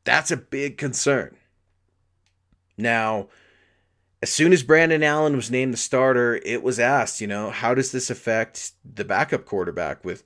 That's 0.03 0.29
a 0.29 0.37
big 0.37 0.77
concern. 0.77 1.37
Now, 2.77 3.29
as 4.21 4.31
soon 4.31 4.53
as 4.53 4.61
Brandon 4.61 5.01
Allen 5.01 5.35
was 5.35 5.49
named 5.49 5.73
the 5.73 5.77
starter, 5.77 6.39
it 6.45 6.61
was 6.61 6.79
asked, 6.79 7.19
you 7.19 7.25
know, 7.25 7.49
how 7.49 7.73
does 7.73 7.91
this 7.91 8.11
affect 8.11 8.73
the 8.85 9.03
backup 9.03 9.45
quarterback 9.45 10.05
with 10.05 10.23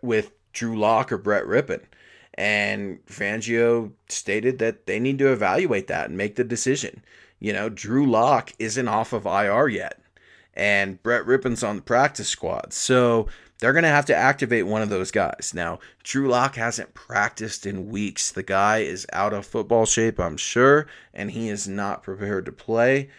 with 0.00 0.32
Drew 0.54 0.78
Lock 0.78 1.12
or 1.12 1.18
Brett 1.18 1.44
Rypien? 1.44 1.82
And 2.40 3.04
Fangio 3.06 3.92
stated 4.08 4.58
that 4.60 4.86
they 4.86 4.98
need 4.98 5.18
to 5.18 5.30
evaluate 5.30 5.88
that 5.88 6.08
and 6.08 6.16
make 6.16 6.36
the 6.36 6.44
decision. 6.44 7.02
You 7.38 7.52
know, 7.52 7.68
Drew 7.68 8.06
Lock 8.10 8.52
isn't 8.58 8.88
off 8.88 9.12
of 9.12 9.26
IR 9.26 9.68
yet. 9.68 10.00
and 10.54 11.02
Brett 11.02 11.24
Rypien's 11.26 11.62
on 11.62 11.76
the 11.76 11.82
practice 11.82 12.28
squad. 12.28 12.72
So 12.72 13.28
they're 13.58 13.72
going 13.72 13.84
to 13.84 13.88
have 13.88 14.06
to 14.06 14.16
activate 14.16 14.66
one 14.66 14.82
of 14.82 14.88
those 14.88 15.10
guys. 15.10 15.52
Now, 15.54 15.78
Drew 16.02 16.28
Lock 16.28 16.56
hasn't 16.56 16.94
practiced 16.94 17.66
in 17.66 17.90
weeks. 17.90 18.30
The 18.32 18.42
guy 18.42 18.78
is 18.78 19.06
out 19.12 19.32
of 19.32 19.46
football 19.46 19.86
shape, 19.86 20.18
I'm 20.18 20.36
sure, 20.36 20.86
and 21.14 21.30
he 21.30 21.48
is 21.48 21.68
not 21.68 22.02
prepared 22.02 22.46
to 22.46 22.52
play. 22.52 23.10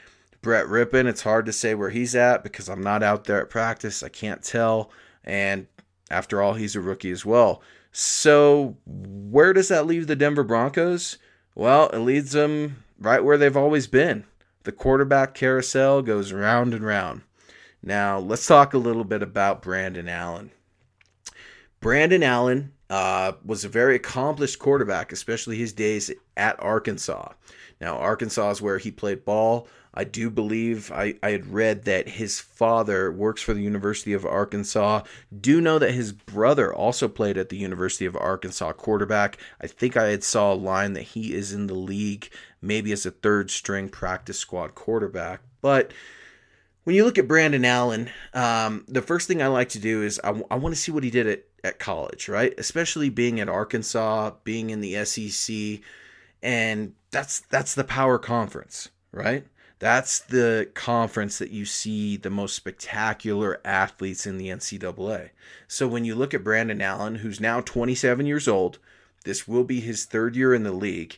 Brett 0.41 0.67
Rippon, 0.67 1.07
it's 1.07 1.21
hard 1.21 1.45
to 1.45 1.53
say 1.53 1.75
where 1.75 1.91
he's 1.91 2.15
at 2.15 2.43
because 2.43 2.67
I'm 2.67 2.81
not 2.81 3.03
out 3.03 3.25
there 3.25 3.41
at 3.41 3.49
practice. 3.49 4.01
I 4.03 4.09
can't 4.09 4.43
tell. 4.43 4.91
And 5.23 5.67
after 6.09 6.41
all, 6.41 6.55
he's 6.55 6.75
a 6.75 6.81
rookie 6.81 7.11
as 7.11 7.25
well. 7.25 7.61
So, 7.91 8.77
where 8.85 9.53
does 9.53 9.67
that 9.67 9.85
leave 9.85 10.07
the 10.07 10.15
Denver 10.15 10.43
Broncos? 10.43 11.17
Well, 11.55 11.89
it 11.89 11.99
leads 11.99 12.31
them 12.31 12.83
right 12.99 13.23
where 13.23 13.37
they've 13.37 13.57
always 13.57 13.87
been. 13.87 14.25
The 14.63 14.71
quarterback 14.71 15.33
carousel 15.33 16.01
goes 16.01 16.31
round 16.31 16.73
and 16.73 16.85
round. 16.85 17.21
Now, 17.83 18.19
let's 18.19 18.45
talk 18.45 18.73
a 18.73 18.77
little 18.77 19.03
bit 19.03 19.23
about 19.23 19.61
Brandon 19.61 20.07
Allen. 20.07 20.51
Brandon 21.81 22.21
Allen 22.21 22.73
uh, 22.91 23.33
was 23.43 23.65
a 23.65 23.69
very 23.69 23.95
accomplished 23.95 24.59
quarterback, 24.59 25.11
especially 25.11 25.57
his 25.57 25.73
days 25.73 26.11
at 26.37 26.61
Arkansas. 26.61 27.33
Now, 27.79 27.97
Arkansas 27.97 28.51
is 28.51 28.61
where 28.61 28.77
he 28.77 28.91
played 28.91 29.25
ball. 29.25 29.67
I 29.93 30.03
do 30.03 30.29
believe 30.29 30.91
I, 30.91 31.15
I 31.21 31.31
had 31.31 31.47
read 31.47 31.83
that 31.85 32.07
his 32.07 32.39
father 32.39 33.11
works 33.11 33.41
for 33.41 33.53
the 33.53 33.63
University 33.63 34.13
of 34.13 34.25
Arkansas. 34.25 35.01
Do 35.37 35.59
know 35.59 35.79
that 35.79 35.91
his 35.91 36.13
brother 36.13 36.73
also 36.73 37.07
played 37.07 37.37
at 37.37 37.49
the 37.49 37.57
University 37.57 38.05
of 38.05 38.15
Arkansas 38.15 38.73
quarterback. 38.73 39.37
I 39.59 39.67
think 39.67 39.97
I 39.97 40.09
had 40.09 40.23
saw 40.23 40.53
a 40.53 40.55
line 40.55 40.93
that 40.93 41.01
he 41.01 41.33
is 41.33 41.51
in 41.51 41.67
the 41.67 41.73
league, 41.73 42.29
maybe 42.61 42.91
as 42.91 43.05
a 43.05 43.11
third 43.11 43.51
string 43.51 43.89
practice 43.89 44.39
squad 44.39 44.75
quarterback. 44.75 45.41
But 45.61 45.91
when 46.83 46.95
you 46.95 47.05
look 47.05 47.17
at 47.17 47.27
Brandon 47.27 47.63
Allen, 47.63 48.09
um, 48.33 48.85
the 48.87 49.01
first 49.01 49.27
thing 49.27 49.41
I 49.41 49.47
like 49.47 49.69
to 49.69 49.79
do 49.79 50.01
is 50.01 50.19
I, 50.23 50.27
w- 50.27 50.47
I 50.49 50.55
want 50.55 50.73
to 50.73 50.81
see 50.81 50.91
what 50.91 51.03
he 51.03 51.11
did 51.11 51.27
at, 51.27 51.43
at 51.63 51.79
college, 51.79 52.27
right? 52.27 52.53
Especially 52.57 53.09
being 53.09 53.39
at 53.39 53.49
Arkansas, 53.49 54.31
being 54.43 54.71
in 54.71 54.81
the 54.81 55.05
SEC, 55.05 55.79
and 56.41 56.93
that's 57.11 57.41
that's 57.41 57.75
the 57.75 57.83
power 57.83 58.17
conference, 58.17 58.89
right? 59.11 59.45
That's 59.77 60.19
the 60.19 60.69
conference 60.75 61.39
that 61.39 61.49
you 61.49 61.65
see 61.65 62.15
the 62.15 62.29
most 62.29 62.55
spectacular 62.55 63.59
athletes 63.65 64.27
in 64.27 64.37
the 64.37 64.49
NCAA. 64.49 65.31
So 65.67 65.87
when 65.87 66.05
you 66.05 66.13
look 66.13 66.35
at 66.35 66.43
Brandon 66.43 66.81
Allen, 66.81 67.15
who's 67.15 67.39
now 67.39 67.61
27 67.61 68.27
years 68.27 68.47
old, 68.47 68.77
this 69.23 69.47
will 69.47 69.63
be 69.63 69.79
his 69.79 70.05
third 70.05 70.35
year 70.35 70.53
in 70.53 70.63
the 70.63 70.71
league, 70.71 71.17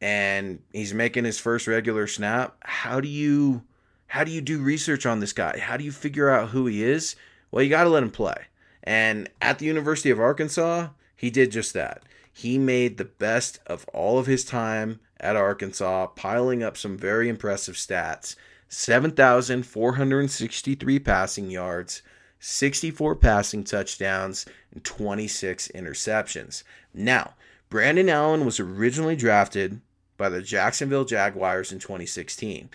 and 0.00 0.60
he's 0.72 0.94
making 0.94 1.24
his 1.24 1.38
first 1.38 1.66
regular 1.66 2.06
snap. 2.06 2.56
How 2.60 3.00
do 3.00 3.08
you 3.08 3.62
how 4.08 4.24
do 4.24 4.30
you 4.30 4.40
do 4.40 4.60
research 4.60 5.06
on 5.06 5.20
this 5.20 5.32
guy? 5.32 5.58
How 5.58 5.76
do 5.76 5.84
you 5.84 5.92
figure 5.92 6.30
out 6.30 6.50
who 6.50 6.66
he 6.66 6.82
is? 6.82 7.16
Well, 7.50 7.62
you 7.62 7.70
got 7.70 7.84
to 7.84 7.90
let 7.90 8.02
him 8.02 8.10
play. 8.10 8.46
And 8.82 9.28
at 9.42 9.58
the 9.58 9.66
University 9.66 10.10
of 10.10 10.20
Arkansas, 10.20 10.88
he 11.16 11.30
did 11.30 11.50
just 11.50 11.72
that. 11.74 12.02
He 12.32 12.58
made 12.58 12.98
the 12.98 13.04
best 13.04 13.60
of 13.66 13.84
all 13.92 14.18
of 14.18 14.26
his 14.26 14.44
time 14.44 15.00
at 15.18 15.36
Arkansas, 15.36 16.08
piling 16.08 16.62
up 16.62 16.76
some 16.76 16.98
very 16.98 17.28
impressive 17.28 17.76
stats 17.76 18.36
7,463 18.68 20.98
passing 20.98 21.50
yards, 21.50 22.02
64 22.40 23.14
passing 23.16 23.64
touchdowns, 23.64 24.44
and 24.72 24.84
26 24.84 25.68
interceptions. 25.74 26.62
Now, 26.92 27.34
Brandon 27.70 28.08
Allen 28.08 28.44
was 28.44 28.60
originally 28.60 29.16
drafted 29.16 29.80
by 30.16 30.28
the 30.28 30.42
Jacksonville 30.42 31.04
Jaguars 31.04 31.72
in 31.72 31.78
2016. 31.78 32.70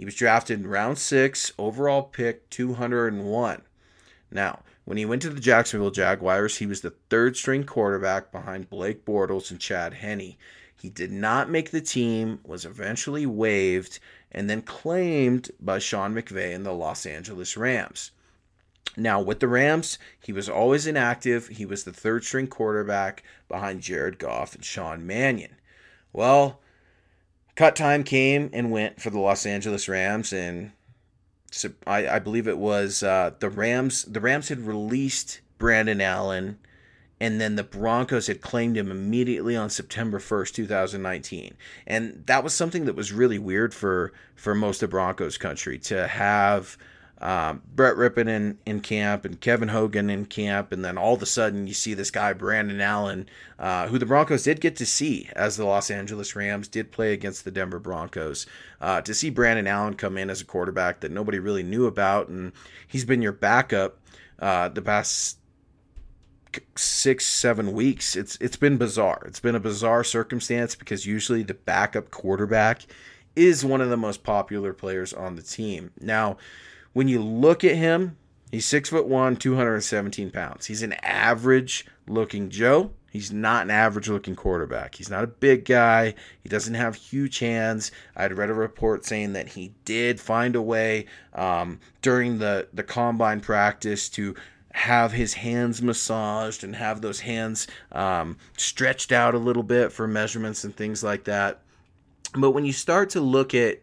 He 0.00 0.06
was 0.06 0.14
drafted 0.14 0.60
in 0.60 0.66
round 0.66 0.96
six, 0.96 1.52
overall 1.58 2.02
pick 2.02 2.48
201. 2.48 3.60
Now, 4.30 4.60
when 4.86 4.96
he 4.96 5.04
went 5.04 5.20
to 5.20 5.28
the 5.28 5.38
Jacksonville 5.38 5.90
Jaguars, 5.90 6.56
he 6.56 6.64
was 6.64 6.80
the 6.80 6.94
third 7.10 7.36
string 7.36 7.64
quarterback 7.64 8.32
behind 8.32 8.70
Blake 8.70 9.04
Bortles 9.04 9.50
and 9.50 9.60
Chad 9.60 9.92
Henne. 9.92 10.36
He 10.74 10.88
did 10.88 11.12
not 11.12 11.50
make 11.50 11.70
the 11.70 11.82
team, 11.82 12.40
was 12.46 12.64
eventually 12.64 13.26
waived, 13.26 13.98
and 14.32 14.48
then 14.48 14.62
claimed 14.62 15.50
by 15.60 15.78
Sean 15.78 16.14
McVay 16.14 16.54
and 16.54 16.64
the 16.64 16.72
Los 16.72 17.04
Angeles 17.04 17.58
Rams. 17.58 18.12
Now, 18.96 19.20
with 19.20 19.40
the 19.40 19.48
Rams, 19.48 19.98
he 20.18 20.32
was 20.32 20.48
always 20.48 20.86
inactive. 20.86 21.48
He 21.48 21.66
was 21.66 21.84
the 21.84 21.92
third 21.92 22.24
string 22.24 22.46
quarterback 22.46 23.22
behind 23.48 23.82
Jared 23.82 24.18
Goff 24.18 24.54
and 24.54 24.64
Sean 24.64 25.06
Mannion. 25.06 25.56
Well, 26.10 26.59
cut 27.56 27.76
time 27.76 28.04
came 28.04 28.50
and 28.52 28.70
went 28.70 29.00
for 29.00 29.10
the 29.10 29.18
Los 29.18 29.46
Angeles 29.46 29.88
Rams, 29.88 30.32
and 30.32 30.72
I, 31.86 32.08
I 32.08 32.18
believe 32.18 32.46
it 32.46 32.58
was 32.58 33.02
uh, 33.02 33.32
the 33.38 33.50
Rams. 33.50 34.04
The 34.04 34.20
Rams 34.20 34.48
had 34.48 34.60
released 34.60 35.40
Brandon 35.58 36.00
Allen, 36.00 36.58
and 37.20 37.40
then 37.40 37.56
the 37.56 37.64
Broncos 37.64 38.28
had 38.28 38.40
claimed 38.40 38.76
him 38.76 38.90
immediately 38.90 39.56
on 39.56 39.70
September 39.70 40.18
first, 40.18 40.54
two 40.54 40.66
thousand 40.66 41.02
nineteen, 41.02 41.56
and 41.86 42.22
that 42.26 42.44
was 42.44 42.54
something 42.54 42.84
that 42.86 42.96
was 42.96 43.12
really 43.12 43.38
weird 43.38 43.74
for 43.74 44.12
for 44.34 44.54
most 44.54 44.82
of 44.82 44.90
Broncos 44.90 45.38
country 45.38 45.78
to 45.78 46.06
have 46.06 46.78
um, 47.20 47.62
Brett 47.74 47.96
Rypien 47.96 48.28
in, 48.28 48.58
in 48.64 48.80
camp 48.80 49.24
and 49.24 49.40
Kevin 49.40 49.68
Hogan 49.68 50.08
in 50.08 50.24
camp, 50.24 50.72
and 50.72 50.84
then 50.84 50.96
all 50.96 51.14
of 51.14 51.22
a 51.22 51.26
sudden 51.26 51.66
you 51.66 51.74
see 51.74 51.92
this 51.92 52.10
guy 52.10 52.32
Brandon 52.32 52.80
Allen, 52.80 53.28
uh, 53.58 53.88
who 53.88 53.98
the 53.98 54.06
Broncos 54.06 54.44
did 54.44 54.60
get 54.60 54.76
to 54.76 54.86
see 54.86 55.28
as 55.36 55.56
the 55.56 55.66
Los 55.66 55.90
Angeles 55.90 56.34
Rams 56.34 56.66
did 56.66 56.92
play 56.92 57.12
against 57.12 57.44
the 57.44 57.50
Denver 57.50 57.78
Broncos. 57.78 58.46
Uh, 58.80 59.02
to 59.02 59.12
see 59.12 59.28
Brandon 59.28 59.66
Allen 59.66 59.94
come 59.94 60.16
in 60.16 60.30
as 60.30 60.40
a 60.40 60.46
quarterback 60.46 61.00
that 61.00 61.12
nobody 61.12 61.38
really 61.38 61.62
knew 61.62 61.86
about, 61.86 62.28
and 62.28 62.52
he's 62.88 63.04
been 63.04 63.20
your 63.20 63.32
backup 63.32 63.98
uh, 64.38 64.70
the 64.70 64.82
past 64.82 65.36
six 66.76 67.26
seven 67.26 67.72
weeks. 67.72 68.16
It's 68.16 68.36
it's 68.40 68.56
been 68.56 68.78
bizarre. 68.78 69.22
It's 69.26 69.40
been 69.40 69.54
a 69.54 69.60
bizarre 69.60 70.04
circumstance 70.04 70.74
because 70.74 71.06
usually 71.06 71.42
the 71.42 71.54
backup 71.54 72.10
quarterback 72.10 72.82
is 73.36 73.64
one 73.64 73.80
of 73.80 73.90
the 73.90 73.96
most 73.96 74.24
popular 74.24 74.72
players 74.72 75.12
on 75.12 75.36
the 75.36 75.42
team. 75.42 75.92
Now 76.00 76.38
when 76.92 77.08
you 77.08 77.22
look 77.22 77.64
at 77.64 77.76
him, 77.76 78.16
he's 78.50 78.66
six 78.66 78.90
foot 78.90 79.06
one, 79.06 79.36
217 79.36 80.30
pounds. 80.30 80.66
He's 80.66 80.82
an 80.82 80.94
average 81.02 81.86
looking 82.06 82.50
Joe. 82.50 82.92
He's 83.10 83.32
not 83.32 83.64
an 83.64 83.70
average 83.70 84.08
looking 84.08 84.36
quarterback. 84.36 84.94
He's 84.94 85.10
not 85.10 85.24
a 85.24 85.28
big 85.28 85.64
guy. 85.64 86.14
He 86.42 86.48
doesn't 86.48 86.74
have 86.74 86.94
huge 86.94 87.40
hands. 87.40 87.90
I'd 88.14 88.32
read 88.32 88.50
a 88.50 88.54
report 88.54 89.04
saying 89.04 89.32
that 89.32 89.48
he 89.48 89.74
did 89.84 90.20
find 90.20 90.54
a 90.54 90.62
way 90.62 91.06
um, 91.34 91.80
during 92.02 92.38
the, 92.38 92.68
the 92.72 92.84
combine 92.84 93.40
practice 93.40 94.08
to 94.10 94.36
have 94.72 95.10
his 95.10 95.34
hands 95.34 95.82
massaged 95.82 96.62
and 96.62 96.76
have 96.76 97.00
those 97.00 97.20
hands 97.20 97.66
um, 97.90 98.36
stretched 98.56 99.10
out 99.10 99.34
a 99.34 99.38
little 99.38 99.64
bit 99.64 99.90
for 99.90 100.06
measurements 100.06 100.62
and 100.62 100.76
things 100.76 101.02
like 101.02 101.24
that. 101.24 101.60
But 102.36 102.52
when 102.52 102.64
you 102.64 102.72
start 102.72 103.10
to 103.10 103.20
look 103.20 103.54
at 103.54 103.80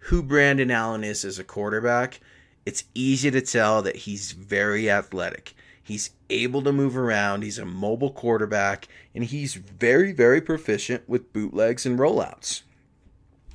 who 0.00 0.22
Brandon 0.22 0.70
Allen 0.70 1.04
is 1.04 1.24
as 1.24 1.38
a 1.38 1.44
quarterback, 1.44 2.20
it's 2.68 2.84
easy 2.92 3.30
to 3.30 3.40
tell 3.40 3.80
that 3.80 3.96
he's 3.96 4.32
very 4.32 4.90
athletic. 4.90 5.54
He's 5.82 6.10
able 6.28 6.60
to 6.60 6.70
move 6.70 6.98
around. 6.98 7.42
He's 7.42 7.58
a 7.58 7.64
mobile 7.64 8.10
quarterback, 8.10 8.88
and 9.14 9.24
he's 9.24 9.54
very, 9.54 10.12
very 10.12 10.42
proficient 10.42 11.08
with 11.08 11.32
bootlegs 11.32 11.86
and 11.86 11.98
rollouts. 11.98 12.64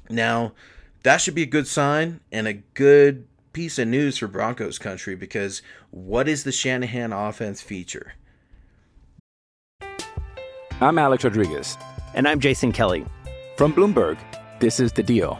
Now, 0.10 0.54
that 1.04 1.17
should 1.17 1.36
be 1.36 1.43
a 1.43 1.45
good 1.45 1.67
sign 1.67 2.21
and 2.32 2.47
a 2.47 2.54
good 2.54 3.28
piece 3.54 3.78
of 3.78 3.88
news 3.88 4.17
for 4.17 4.28
Broncos 4.28 4.80
country 4.80 5.15
because 5.15 5.62
what 5.91 6.28
is 6.28 6.43
the 6.43 6.52
Shanahan 6.52 7.13
offense 7.13 7.62
feature? 7.62 8.13
I'm 10.82 10.97
Alex 10.97 11.23
Rodriguez. 11.23 11.78
And 12.15 12.28
I'm 12.28 12.39
Jason 12.39 12.71
Kelly. 12.71 13.06
From 13.58 13.73
Bloomberg, 13.73 14.17
this 14.60 14.80
is 14.80 14.91
The 14.91 15.04
Deal. 15.04 15.39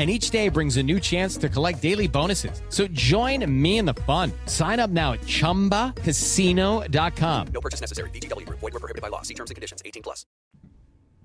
and 0.00 0.10
each 0.10 0.30
day 0.30 0.48
brings 0.48 0.78
a 0.78 0.82
new 0.82 0.98
chance 0.98 1.36
to 1.36 1.50
collect 1.50 1.82
daily 1.82 2.08
bonuses. 2.08 2.62
So 2.70 2.86
join 2.86 3.44
me 3.62 3.76
in 3.76 3.84
the 3.84 3.92
fun. 3.92 4.32
Sign 4.46 4.80
up 4.80 4.88
now 4.88 5.12
at 5.12 5.20
ChumbaCasino.com. 5.20 7.46
No 7.52 7.60
purchase 7.60 7.82
necessary. 7.82 8.08
VGW. 8.08 8.48
Void 8.48 8.62
were 8.62 8.80
prohibited 8.80 9.02
by 9.02 9.08
law. 9.08 9.20
See 9.20 9.34
terms 9.34 9.50
and 9.50 9.56
conditions. 9.56 9.82
18 9.84 10.02
plus. 10.02 10.24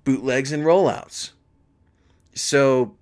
Bootlegs 0.04 0.52
and 0.52 0.66
rollouts. 0.66 1.32
So 2.34 2.98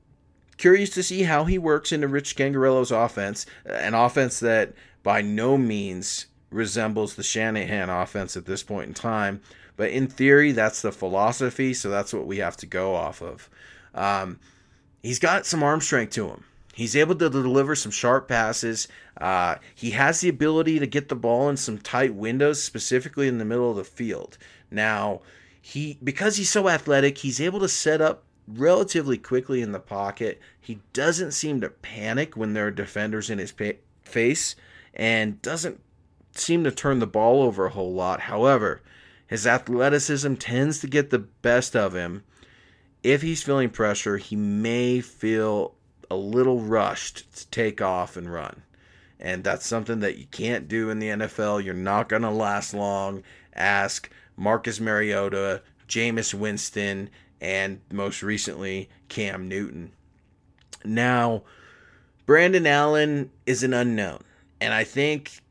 curious 0.58 0.92
to 0.92 1.02
see 1.02 1.24
how 1.24 1.46
he 1.46 1.58
works 1.58 1.92
into 1.92 2.08
Rich 2.08 2.36
Scangarello's 2.36 2.92
offense, 2.92 3.48
an 3.66 3.96
offense 3.96 4.40
that 4.42 4.74
by 5.02 5.24
no 5.24 5.58
means 5.58 6.28
resembles 6.52 7.16
the 7.16 7.24
Shanahan 7.24 7.90
offense 7.90 8.38
at 8.38 8.46
this 8.46 8.62
point 8.62 8.90
in 8.90 8.94
time. 8.94 9.42
But 9.76 9.90
in 9.90 10.06
theory, 10.06 10.52
that's 10.52 10.84
the 10.84 10.92
philosophy, 10.92 11.74
so 11.74 11.90
that's 11.90 12.14
what 12.14 12.28
we 12.28 12.38
have 12.38 12.58
to 12.58 12.68
go 12.68 12.94
off 12.94 13.24
of. 13.24 13.50
Um, 13.96 14.40
he's 15.04 15.20
got 15.20 15.46
some 15.46 15.62
arm 15.62 15.82
strength 15.82 16.14
to 16.14 16.30
him. 16.30 16.46
He's 16.74 16.96
able 16.96 17.14
to 17.16 17.30
deliver 17.30 17.76
some 17.76 17.92
sharp 17.92 18.28
passes. 18.28 18.88
Uh, 19.16 19.58
he 19.76 19.92
has 19.92 20.22
the 20.22 20.30
ability 20.30 20.80
to 20.80 20.88
get 20.88 21.10
the 21.10 21.16
ball 21.16 21.48
in 21.50 21.58
some 21.58 21.78
tight 21.78 22.16
windows, 22.16 22.64
specifically 22.64 23.28
in 23.28 23.38
the 23.38 23.46
middle 23.46 23.70
of 23.70 23.78
the 23.78 23.84
field. 23.84 24.40
Now, 24.72 25.22
he 25.62 26.00
because 26.04 26.38
he's 26.38 26.50
so 26.50 26.68
athletic, 26.68 27.20
he's 27.20 27.40
able 27.40 27.60
to 27.60 27.70
set 27.70 28.02
up 28.02 28.24
relatively 28.48 29.18
quickly 29.20 29.62
in 29.62 29.72
the 29.72 29.80
pocket. 29.80 30.42
He 30.60 30.80
doesn't 30.94 31.32
seem 31.32 31.62
to 31.62 31.70
panic 31.70 32.36
when 32.36 32.54
there 32.54 32.68
are 32.68 32.72
defenders 32.72 33.30
in 33.30 33.38
his 33.38 33.52
pa- 33.52 33.74
face, 34.04 34.56
and 34.96 35.42
doesn't 35.44 35.80
seem 36.32 36.64
to 36.64 36.72
turn 36.72 36.98
the 36.98 37.08
ball 37.08 37.44
over 37.44 37.68
a 37.68 37.72
whole 37.72 37.94
lot. 37.94 38.22
However, 38.22 38.82
his 39.28 39.46
athleticism 39.46 40.36
tends 40.36 40.80
to 40.80 40.88
get 40.88 41.12
the 41.12 41.20
best 41.20 41.76
of 41.76 41.94
him. 41.94 42.24
If 43.04 43.22
he's 43.22 43.44
feeling 43.44 43.70
pressure, 43.70 44.18
he 44.18 44.36
may 44.36 45.02
feel 45.02 45.76
a 46.10 46.16
little 46.16 46.60
rushed 46.60 47.36
to 47.38 47.48
take 47.50 47.82
off 47.82 48.18
and 48.18 48.32
run. 48.32 48.64
And 49.20 49.44
that's 49.44 49.66
something 49.66 50.00
that 50.00 50.18
you 50.18 50.26
can't 50.28 50.68
do 50.68 50.90
in 50.90 51.00
the 51.00 51.10
NFL. 51.10 51.64
You're 51.64 51.74
not 51.74 52.10
going 52.10 52.24
to 52.24 52.30
last 52.30 52.74
long. 52.74 53.24
Ask 53.54 54.10
Marcus 54.36 54.80
Mariota, 54.80 55.62
Jameis 55.88 56.34
Winston, 56.34 57.10
and 57.40 57.82
most 57.92 58.24
recently, 58.24 58.90
Cam 59.10 59.48
Newton. 59.48 59.92
Now, 60.86 61.44
Brandon 62.26 62.66
Allen 62.68 63.32
is 63.46 63.64
an 63.64 63.74
unknown. 63.74 64.24
And 64.60 64.74
I 64.74 64.84
think 64.84 65.42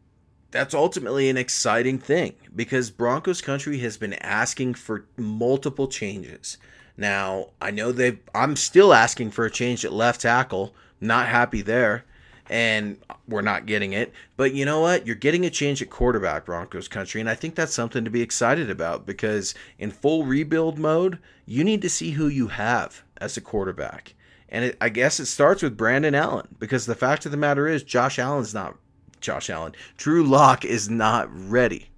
that's 0.50 0.74
ultimately 0.74 1.28
an 1.28 1.36
exciting 1.36 1.98
thing 1.98 2.34
because 2.54 2.90
Broncos 2.90 3.40
country 3.40 3.78
has 3.78 3.96
been 3.96 4.14
asking 4.14 4.74
for 4.74 5.06
multiple 5.16 5.88
changes. 5.88 6.58
Now, 6.96 7.48
I 7.60 7.70
know 7.70 7.92
they 7.92 8.18
I'm 8.34 8.56
still 8.56 8.92
asking 8.92 9.30
for 9.30 9.44
a 9.44 9.50
change 9.50 9.84
at 9.84 9.92
left 9.92 10.20
tackle, 10.20 10.74
not 11.00 11.28
happy 11.28 11.62
there, 11.62 12.04
and 12.50 12.98
we're 13.26 13.40
not 13.40 13.66
getting 13.66 13.92
it. 13.92 14.12
But 14.36 14.52
you 14.54 14.64
know 14.64 14.80
what? 14.80 15.06
You're 15.06 15.16
getting 15.16 15.46
a 15.46 15.50
change 15.50 15.80
at 15.80 15.90
quarterback 15.90 16.44
Broncos 16.44 16.88
country, 16.88 17.20
and 17.20 17.30
I 17.30 17.34
think 17.34 17.54
that's 17.54 17.74
something 17.74 18.04
to 18.04 18.10
be 18.10 18.22
excited 18.22 18.70
about 18.70 19.06
because 19.06 19.54
in 19.78 19.90
full 19.90 20.24
rebuild 20.24 20.78
mode, 20.78 21.18
you 21.46 21.64
need 21.64 21.82
to 21.82 21.88
see 21.88 22.10
who 22.12 22.28
you 22.28 22.48
have 22.48 23.02
as 23.16 23.36
a 23.36 23.40
quarterback. 23.40 24.14
And 24.48 24.66
it, 24.66 24.76
I 24.80 24.90
guess 24.90 25.18
it 25.18 25.26
starts 25.26 25.62
with 25.62 25.78
Brandon 25.78 26.14
Allen 26.14 26.48
because 26.58 26.84
the 26.84 26.94
fact 26.94 27.24
of 27.24 27.32
the 27.32 27.38
matter 27.38 27.66
is 27.66 27.82
Josh 27.82 28.18
Allen's 28.18 28.52
not 28.52 28.76
Josh 29.22 29.48
Allen. 29.48 29.72
Drew 29.96 30.22
Lock 30.22 30.64
is 30.64 30.90
not 30.90 31.28
ready. 31.32 31.88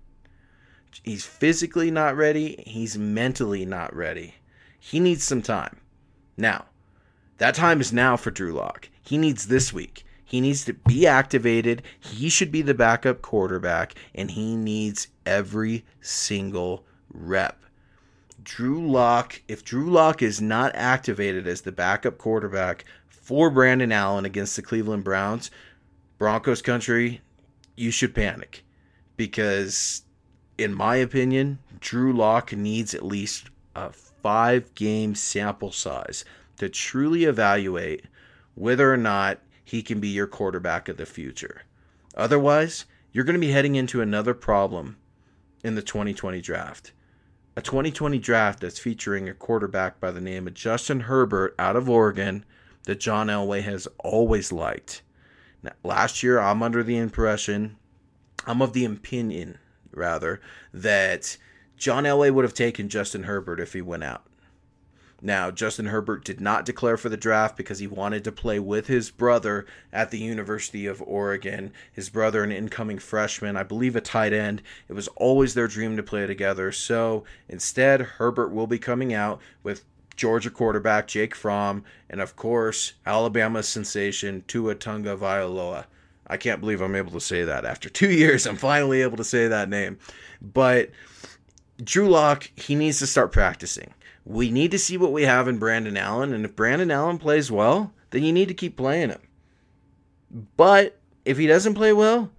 He's 1.03 1.25
physically 1.25 1.91
not 1.91 2.17
ready. 2.17 2.63
He's 2.65 2.97
mentally 2.97 3.67
not 3.67 3.95
ready. 3.95 4.35
He 4.87 5.01
needs 5.01 5.25
some 5.25 5.41
time. 5.41 5.81
Now, 6.37 6.67
that 7.39 7.55
time 7.55 7.81
is 7.81 7.91
now 7.91 8.19
for 8.19 8.31
Drew 8.31 8.53
Lock. 8.53 8.91
He 9.01 9.17
needs 9.17 9.47
this 9.47 9.73
week. 9.73 10.05
He 10.23 10.43
needs 10.43 10.67
to 10.67 10.75
be 10.75 11.07
activated. 11.07 11.83
He 11.99 12.29
should 12.29 12.53
be 12.53 12.61
the 12.61 12.75
backup 12.75 13.23
quarterback, 13.23 13.95
and 14.15 14.31
he 14.31 14.55
needs 14.55 15.09
every 15.25 15.87
single 16.03 16.85
rep. 17.11 17.65
Drew 18.43 18.87
Lock, 18.87 19.41
if 19.49 19.65
Drew 19.65 19.91
Lock 19.91 20.21
is 20.21 20.43
not 20.43 20.73
activated 20.75 21.47
as 21.47 21.63
the 21.63 21.73
backup 21.73 22.19
quarterback 22.19 22.85
for 23.09 23.49
Brandon 23.49 23.91
Allen 23.91 24.27
against 24.27 24.55
the 24.55 24.61
Cleveland 24.61 25.03
Browns, 25.03 25.51
Broncos 26.19 26.61
country, 26.61 27.23
you 27.75 27.91
should 27.91 28.15
panic 28.15 28.63
because, 29.17 30.03
in 30.59 30.75
my 30.75 30.97
opinion, 30.97 31.59
Drew 31.81 32.13
Lock 32.13 32.53
needs 32.53 32.95
at 32.95 33.03
least 33.03 33.49
a 33.75 33.91
five 34.25 34.75
game 34.75 35.15
sample 35.15 35.71
size 35.71 36.25
to 36.57 36.67
truly 36.67 37.25
evaluate 37.25 38.07
whether 38.55 38.91
or 38.91 38.97
not 38.97 39.39
he 39.63 39.83
can 39.83 40.01
be 40.01 40.09
your 40.09 40.27
quarterback 40.27 40.89
of 40.89 40.97
the 40.97 41.05
future. 41.05 41.65
Otherwise, 42.17 42.87
you're 43.13 43.25
going 43.25 43.39
to 43.39 43.47
be 43.47 43.53
heading 43.53 43.75
into 43.75 44.01
another 44.01 44.33
problem 44.33 44.97
in 45.63 45.75
the 45.75 45.83
2020 45.83 46.41
draft. 46.41 46.93
A 47.55 47.61
2020 47.61 48.19
draft 48.19 48.61
that's 48.61 48.79
featuring 48.79 49.29
a 49.29 49.35
quarterback 49.35 50.01
by 50.01 50.11
the 50.11 50.23
name 50.23 50.47
of 50.47 50.55
Justin 50.55 51.01
Herbert 51.01 51.55
out 51.59 51.77
of 51.77 51.91
Oregon 51.91 52.47
that 52.85 53.01
John 53.01 53.27
Elway 53.27 53.63
has 53.63 53.87
always 53.99 54.51
liked. 54.51 55.03
Now, 55.63 55.73
last 55.83 56.23
year, 56.23 56.41
I'm 56.41 56.63
under 56.63 56.83
the 56.83 56.97
impression, 56.97 57.77
I'm 58.47 58.63
of 58.63 58.73
the 58.73 58.87
opinion, 58.87 59.59
rather, 59.93 60.41
that 60.73 61.37
John 61.77 62.05
Elway 62.05 62.33
would 62.33 62.45
have 62.45 62.55
taken 62.55 62.89
Justin 62.89 63.25
Herbert 63.25 63.61
if 63.61 63.73
he 63.73 63.83
went 63.83 64.05
out. 64.05 64.25
Now, 65.25 65.51
Justin 65.51 65.87
Herbert 65.87 66.23
did 66.23 66.39
not 66.39 66.67
declare 66.67 66.99
for 66.99 67.09
the 67.09 67.17
draft 67.17 67.57
because 67.57 67.79
he 67.79 67.87
wanted 67.87 68.25
to 68.25 68.33
play 68.33 68.59
with 68.59 68.89
his 68.89 69.11
brother 69.11 69.65
at 69.91 70.11
the 70.11 70.19
University 70.19 70.87
of 70.87 71.01
Oregon. 71.01 71.73
His 71.91 72.11
brother, 72.11 72.45
an 72.45 72.53
incoming 72.53 72.99
freshman, 72.99 73.57
I 73.57 73.63
believe 73.63 73.97
a 73.97 74.03
tight 74.03 74.35
end. 74.35 74.61
It 74.87 74.93
was 74.93 75.09
always 75.17 75.55
their 75.55 75.67
dream 75.67 75.97
to 75.97 76.03
play 76.03 76.27
together. 76.27 76.73
So 76.73 77.25
instead, 77.49 78.03
Herbert 78.03 78.51
will 78.51 78.67
be 78.67 78.79
coming 78.79 79.15
out 79.15 79.41
with 79.63 79.87
Georgia 80.15 80.51
quarterback 80.51 81.09
Jake 81.09 81.35
Fromm, 81.35 81.85
and 82.11 82.21
of 82.21 82.37
course, 82.37 82.93
Alabama 83.07 83.63
sensation 83.63 84.45
Tua 84.47 84.75
Tagovailoa. 84.75 85.87
I 86.27 86.37
can't 86.37 86.61
believe 86.61 86.81
I'm 86.81 86.95
able 86.95 87.13
to 87.13 87.21
say 87.21 87.45
that. 87.45 87.65
After 87.65 87.89
two 87.89 88.11
years, 88.11 88.47
I'm 88.47 88.57
finally 88.57 89.01
able 89.01 89.17
to 89.17 89.25
say 89.25 89.49
that 89.49 89.71
name. 89.71 89.99
But 90.43 90.91
Drew 91.83 92.09
Lock, 92.09 92.51
he 92.55 92.75
needs 92.75 92.99
to 93.01 93.07
start 93.07 93.33
practicing. 93.33 93.95
We 94.25 94.51
need 94.51 94.71
to 94.71 94.79
see 94.79 94.97
what 94.97 95.13
we 95.13 95.23
have 95.25 95.49
in 95.49 95.59
Brandon 95.59 95.97
Allen, 95.97 96.33
and 96.33 96.45
if 96.45 96.57
Brandon 96.57 96.91
Allen 96.91 97.19
plays 97.19 97.51
well, 97.51 97.93
then 98.11 98.23
you 98.23 98.33
need 98.33 98.49
to 98.49 98.55
keep 98.55 98.77
playing 98.77 99.11
him. 99.11 99.21
But 100.57 100.99
if 101.25 101.37
he 101.37 101.47
doesn't 101.47 101.75
play 101.75 101.93
well, 101.93 102.31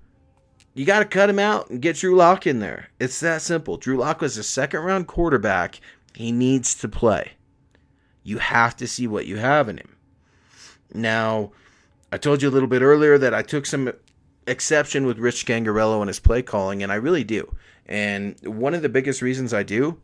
you 0.74 0.86
got 0.86 1.00
to 1.00 1.06
cut 1.06 1.30
him 1.30 1.40
out 1.40 1.70
and 1.70 1.82
get 1.82 1.98
Drew 1.98 2.16
Lock 2.16 2.48
in 2.48 2.60
there. 2.60 2.90
It's 3.00 3.20
that 3.20 3.42
simple. 3.42 3.78
Drew 3.78 3.98
Lock 3.98 4.22
was 4.22 4.38
a 4.38 4.44
second 4.44 4.82
round 4.82 5.08
quarterback. 5.08 5.80
He 6.14 6.32
needs 6.32 6.76
to 6.76 6.88
play. 6.88 7.34
You 8.24 8.40
have 8.40 8.76
to 8.78 8.88
see 8.88 9.08
what 9.08 9.26
you 9.26 9.38
have 9.38 9.70
in 9.70 9.78
him. 9.78 9.96
Now, 10.94 11.52
I 12.12 12.18
told 12.18 12.42
you 12.42 12.50
a 12.50 12.52
little 12.52 12.68
bit 12.68 12.82
earlier 12.82 13.18
that 13.18 13.34
I 13.34 13.42
took 13.42 13.66
some 13.66 13.92
exception 14.48 15.06
with 15.06 15.20
Rich 15.20 15.46
Scangarello 15.46 16.02
and 16.02 16.08
his 16.08 16.20
play 16.20 16.42
calling, 16.42 16.84
and 16.84 16.92
I 16.92 16.96
really 16.96 17.24
do. 17.24 17.56
And 17.86 18.36
one 18.44 18.74
of 18.74 18.82
the 18.82 18.90
biggest 18.90 19.22
reasons 19.22 19.54
I 19.54 19.64
do, 19.64 20.00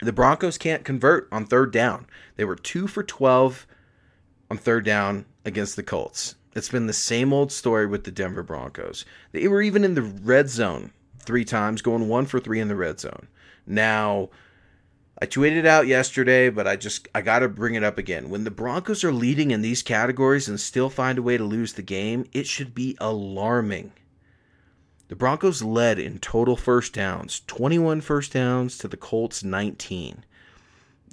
the 0.00 0.12
Broncos 0.12 0.58
can't 0.58 0.84
convert 0.84 1.28
on 1.30 1.46
third 1.46 1.72
down. 1.72 2.06
They 2.36 2.44
were 2.44 2.56
two 2.56 2.86
for 2.86 3.02
12 3.02 3.66
on 4.50 4.58
third 4.58 4.84
down 4.84 5.26
against 5.44 5.76
the 5.76 5.82
Colts. 5.82 6.36
It's 6.54 6.68
been 6.68 6.86
the 6.86 6.92
same 6.92 7.32
old 7.32 7.52
story 7.52 7.86
with 7.86 8.04
the 8.04 8.10
Denver 8.10 8.42
Broncos. 8.42 9.04
They 9.32 9.46
were 9.46 9.62
even 9.62 9.84
in 9.84 9.94
the 9.94 10.02
red 10.02 10.48
zone 10.48 10.92
three 11.20 11.44
times, 11.44 11.82
going 11.82 12.08
one 12.08 12.26
for 12.26 12.40
three 12.40 12.60
in 12.60 12.68
the 12.68 12.76
red 12.76 12.98
zone. 12.98 13.28
Now, 13.66 14.30
I 15.22 15.26
tweeted 15.26 15.66
out 15.66 15.86
yesterday, 15.86 16.48
but 16.48 16.66
I 16.66 16.76
just 16.76 17.06
I 17.14 17.20
got 17.20 17.40
to 17.40 17.48
bring 17.48 17.74
it 17.74 17.84
up 17.84 17.98
again. 17.98 18.30
When 18.30 18.44
the 18.44 18.50
Broncos 18.50 19.04
are 19.04 19.12
leading 19.12 19.50
in 19.50 19.60
these 19.60 19.82
categories 19.82 20.48
and 20.48 20.58
still 20.58 20.88
find 20.88 21.18
a 21.18 21.22
way 21.22 21.36
to 21.36 21.44
lose 21.44 21.74
the 21.74 21.82
game, 21.82 22.24
it 22.32 22.46
should 22.46 22.74
be 22.74 22.96
alarming. 23.00 23.92
The 25.08 25.16
Broncos 25.16 25.62
led 25.62 25.98
in 25.98 26.20
total 26.20 26.56
first 26.56 26.94
downs, 26.94 27.42
21 27.48 28.00
first 28.00 28.32
downs 28.32 28.78
to 28.78 28.88
the 28.88 28.96
Colts 28.96 29.44
19. 29.44 30.24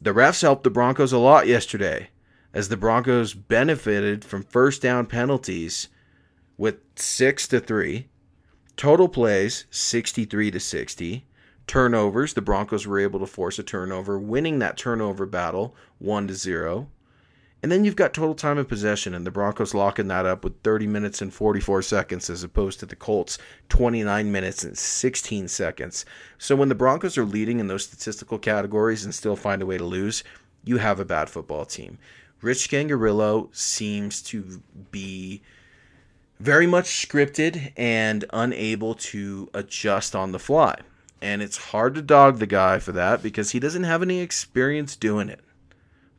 The 0.01 0.13
refs 0.13 0.41
helped 0.41 0.63
the 0.63 0.69
Broncos 0.69 1.11
a 1.11 1.17
lot 1.17 1.47
yesterday 1.47 2.09
as 2.53 2.69
the 2.69 2.77
Broncos 2.77 3.33
benefited 3.33 4.23
from 4.23 4.43
first 4.43 4.81
down 4.81 5.05
penalties 5.07 5.89
with 6.57 6.77
6 6.95 7.47
to 7.49 7.59
3, 7.59 8.07
total 8.77 9.09
plays 9.09 9.65
63 9.69 10.51
to 10.51 10.59
60, 10.59 11.25
turnovers, 11.67 12.33
the 12.33 12.41
Broncos 12.41 12.87
were 12.87 12.99
able 12.99 13.19
to 13.19 13.27
force 13.27 13.59
a 13.59 13.63
turnover, 13.63 14.17
winning 14.17 14.59
that 14.59 14.77
turnover 14.77 15.25
battle 15.25 15.75
1 15.99 16.27
to 16.27 16.33
0. 16.33 16.89
And 17.61 17.71
then 17.71 17.83
you've 17.83 17.95
got 17.95 18.13
total 18.13 18.35
time 18.35 18.57
of 18.57 18.67
possession, 18.67 19.13
and 19.13 19.25
the 19.25 19.31
Broncos 19.31 19.73
locking 19.73 20.07
that 20.07 20.25
up 20.25 20.43
with 20.43 20.61
30 20.61 20.87
minutes 20.87 21.21
and 21.21 21.33
44 21.33 21.81
seconds 21.81 22.29
as 22.29 22.43
opposed 22.43 22.79
to 22.79 22.85
the 22.85 22.95
Colts 22.95 23.37
29 23.69 24.31
minutes 24.31 24.63
and 24.63 24.77
16 24.77 25.47
seconds. 25.47 26.05
So 26.37 26.55
when 26.55 26.69
the 26.69 26.75
Broncos 26.75 27.17
are 27.17 27.25
leading 27.25 27.59
in 27.59 27.67
those 27.67 27.83
statistical 27.83 28.37
categories 28.37 29.03
and 29.03 29.13
still 29.13 29.35
find 29.35 29.61
a 29.61 29.65
way 29.65 29.77
to 29.77 29.83
lose, 29.83 30.23
you 30.63 30.77
have 30.77 30.99
a 30.99 31.05
bad 31.05 31.29
football 31.29 31.65
team. 31.65 31.97
Rich 32.41 32.69
Scangarello 32.69 33.53
seems 33.55 34.21
to 34.23 34.61
be 34.91 35.41
very 36.39 36.67
much 36.67 37.07
scripted 37.07 37.73
and 37.75 38.23
unable 38.31 38.93
to 38.93 39.49
adjust 39.55 40.15
on 40.15 40.31
the 40.31 40.39
fly. 40.39 40.75
And 41.27 41.41
it's 41.41 41.57
hard 41.57 41.93
to 41.95 42.01
dog 42.01 42.39
the 42.39 42.47
guy 42.47 42.79
for 42.79 42.93
that 42.93 43.21
because 43.21 43.51
he 43.51 43.59
doesn't 43.59 43.83
have 43.83 44.01
any 44.01 44.21
experience 44.21 44.95
doing 44.95 45.27
it. 45.27 45.41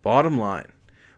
Bottom 0.02 0.38
line, 0.38 0.70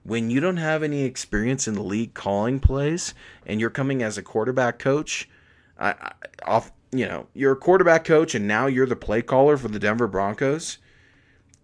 when 0.04 0.30
you 0.30 0.38
don't 0.38 0.58
have 0.58 0.84
any 0.84 1.02
experience 1.02 1.66
in 1.66 1.74
the 1.74 1.82
league 1.82 2.14
calling 2.14 2.60
plays 2.60 3.14
and 3.44 3.60
you're 3.60 3.68
coming 3.68 4.00
as 4.00 4.16
a 4.16 4.22
quarterback 4.22 4.78
coach, 4.78 5.28
I, 5.76 5.90
I, 5.90 6.12
off 6.46 6.70
you 6.92 7.04
know, 7.04 7.26
you're 7.34 7.54
a 7.54 7.56
quarterback 7.56 8.04
coach 8.04 8.32
and 8.36 8.46
now 8.46 8.68
you're 8.68 8.86
the 8.86 8.94
play 8.94 9.22
caller 9.22 9.56
for 9.56 9.66
the 9.66 9.80
Denver 9.80 10.06
Broncos. 10.06 10.78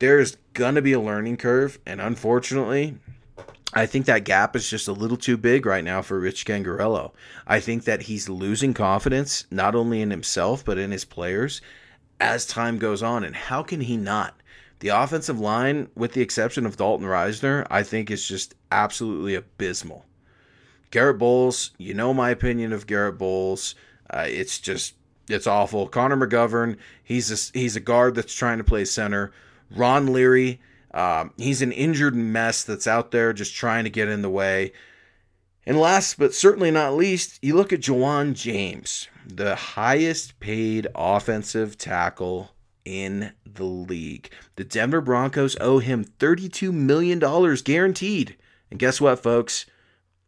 There's 0.01 0.37
gonna 0.53 0.83
be 0.83 0.95
a 0.95 1.01
learning 1.01 1.37
curve, 1.37 1.79
and 1.87 2.01
unfortunately, 2.01 2.99
I 3.73 3.87
think 3.87 4.07
that 4.07 4.25
gap 4.25 4.57
is 4.57 4.69
just 4.69 4.89
a 4.89 4.93
little 4.93 5.17
too 5.17 5.37
big 5.37 5.65
right 5.65 5.85
now 5.85 6.03
for 6.03 6.19
Rich 6.19 6.45
Scangarello. 6.45 7.13
I 7.47 7.61
think 7.61 7.85
that 7.85 8.03
he's 8.03 8.29
losing 8.29 8.75
confidence 8.75 9.47
not 9.49 9.77
only 9.77 10.03
in 10.03 10.11
himself 10.11 10.65
but 10.65 10.77
in 10.77 10.91
his 10.91 11.05
players 11.05 11.61
as 12.21 12.47
time 12.47 12.79
goes 12.79 13.03
on. 13.03 13.25
And 13.25 13.37
how 13.37 13.63
can 13.63 13.81
he 13.81 13.97
not? 13.97 14.35
The 14.81 14.89
offensive 14.89 15.41
line, 15.41 15.89
with 15.95 16.13
the 16.13 16.21
exception 16.21 16.67
of 16.67 16.77
Dalton 16.77 17.07
Risner, 17.07 17.67
I 17.71 17.83
think 17.83 18.11
is 18.11 18.27
just 18.27 18.55
absolutely 18.71 19.35
abysmal. 19.35 20.05
Garrett 20.91 21.19
Bolles, 21.19 21.71
you 21.79 21.95
know 21.95 22.13
my 22.13 22.31
opinion 22.31 22.73
of 22.73 22.87
Garrett 22.87 23.19
Bolles. 23.19 23.75
Uh, 24.09 24.27
it's 24.29 24.59
just 24.59 24.95
it's 25.29 25.47
awful. 25.47 25.89
Connor 25.89 26.17
McGovern, 26.17 26.77
he's 27.03 27.31
a, 27.33 27.59
he's 27.59 27.75
a 27.75 27.81
guard 27.81 28.15
that's 28.15 28.35
trying 28.35 28.59
to 28.59 28.65
play 28.65 28.85
center. 28.85 29.33
Ron 29.75 30.13
Leary, 30.13 30.61
um, 30.95 31.33
he's 31.37 31.63
an 31.63 31.73
injured 31.73 32.15
mess 32.15 32.63
that's 32.63 32.87
out 32.87 33.11
there 33.11 33.33
just 33.33 33.55
trying 33.55 33.85
to 33.85 33.91
get 33.91 34.09
in 34.09 34.23
the 34.23 34.31
way. 34.31 34.73
And 35.67 35.81
last 35.81 36.19
but 36.19 36.33
certainly 36.33 36.71
not 36.71 36.95
least, 36.95 37.41
you 37.43 37.57
look 37.57 37.73
at 37.73 37.81
Ja'Wuan 37.81 38.35
James, 38.35 39.09
the 39.27 39.57
highest 39.57 40.39
paid 40.39 40.87
offensive 40.95 41.77
tackle 41.77 42.53
in 42.85 43.33
the 43.45 43.65
league. 43.65 44.31
The 44.55 44.63
Denver 44.65 45.01
Broncos 45.01 45.57
owe 45.61 45.81
him 45.81 46.05
$32 46.05 46.73
million 46.73 47.19
guaranteed. 47.65 48.37
And 48.71 48.79
guess 48.79 49.01
what, 49.01 49.19
folks? 49.19 49.67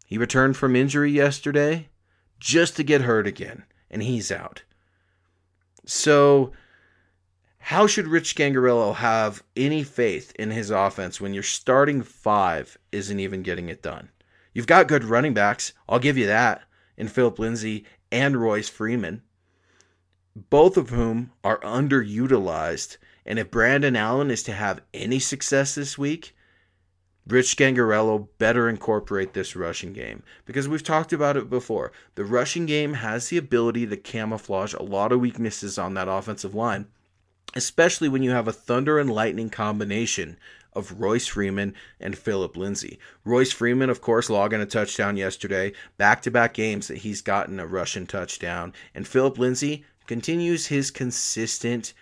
He 0.04 0.18
returned 0.18 0.56
from 0.56 0.74
injury 0.74 1.12
yesterday 1.12 1.88
just 2.40 2.76
to 2.76 2.82
get 2.82 3.02
hurt 3.02 3.26
again, 3.26 3.64
and 3.90 4.02
he's 4.02 4.32
out. 4.32 4.62
So, 5.86 6.52
how 7.58 7.86
should 7.86 8.08
Rich 8.08 8.34
Scangarello 8.34 8.94
have 8.96 9.42
any 9.56 9.84
faith 9.84 10.32
in 10.38 10.50
his 10.50 10.70
offense 10.70 11.20
when 11.20 11.34
your 11.34 11.42
starting 11.42 12.02
five 12.02 12.78
isn't 12.90 13.20
even 13.20 13.42
getting 13.42 13.68
it 13.68 13.82
done? 13.82 14.08
You've 14.52 14.66
got 14.66 14.88
good 14.88 15.04
running 15.04 15.34
backs, 15.34 15.72
I'll 15.88 15.98
give 15.98 16.18
you 16.18 16.26
that, 16.26 16.62
in 16.96 17.08
Phillip 17.08 17.38
Lindsay 17.38 17.84
and 18.10 18.40
Royce 18.40 18.68
Freeman, 18.68 19.22
both 20.34 20.76
of 20.76 20.90
whom 20.90 21.32
are 21.44 21.60
underutilized. 21.60 22.96
And 23.26 23.38
if 23.38 23.50
Brandon 23.50 23.96
Allen 23.96 24.30
is 24.30 24.42
to 24.44 24.52
have 24.52 24.80
any 24.94 25.18
success 25.18 25.74
this 25.74 25.98
week, 25.98 26.34
Rich 27.28 27.56
Scangarello 27.56 28.28
better 28.38 28.70
incorporate 28.70 29.34
this 29.34 29.54
rushing 29.54 29.92
game 29.92 30.22
because 30.46 30.66
we've 30.66 30.82
talked 30.82 31.12
about 31.12 31.36
it 31.36 31.50
before. 31.50 31.92
The 32.14 32.24
rushing 32.24 32.64
game 32.64 32.94
has 32.94 33.28
the 33.28 33.36
ability 33.36 33.86
to 33.86 33.96
camouflage 33.98 34.72
a 34.72 34.82
lot 34.82 35.12
of 35.12 35.20
weaknesses 35.20 35.76
on 35.76 35.92
that 35.94 36.08
offensive 36.08 36.54
line, 36.54 36.86
especially 37.54 38.08
when 38.08 38.22
you 38.22 38.30
have 38.30 38.48
a 38.48 38.52
thunder 38.52 38.98
and 38.98 39.12
lightning 39.12 39.50
combination 39.50 40.38
of 40.78 41.00
Royce 41.00 41.26
Freeman 41.26 41.74
and 42.00 42.16
Phillip 42.16 42.56
Lindsay. 42.56 42.98
Royce 43.24 43.52
Freeman, 43.52 43.90
of 43.90 44.00
course, 44.00 44.30
logging 44.30 44.60
a 44.60 44.66
touchdown 44.66 45.16
yesterday, 45.16 45.72
back 45.96 46.22
to 46.22 46.30
back 46.30 46.54
games 46.54 46.86
that 46.88 46.98
he's 46.98 47.20
gotten 47.20 47.58
a 47.58 47.66
rushing 47.66 48.06
touchdown, 48.06 48.72
and 48.94 49.06
Phillip 49.06 49.36
Lindsay 49.38 49.84
continues 50.06 50.68
his 50.68 50.90
consistent 50.90 51.92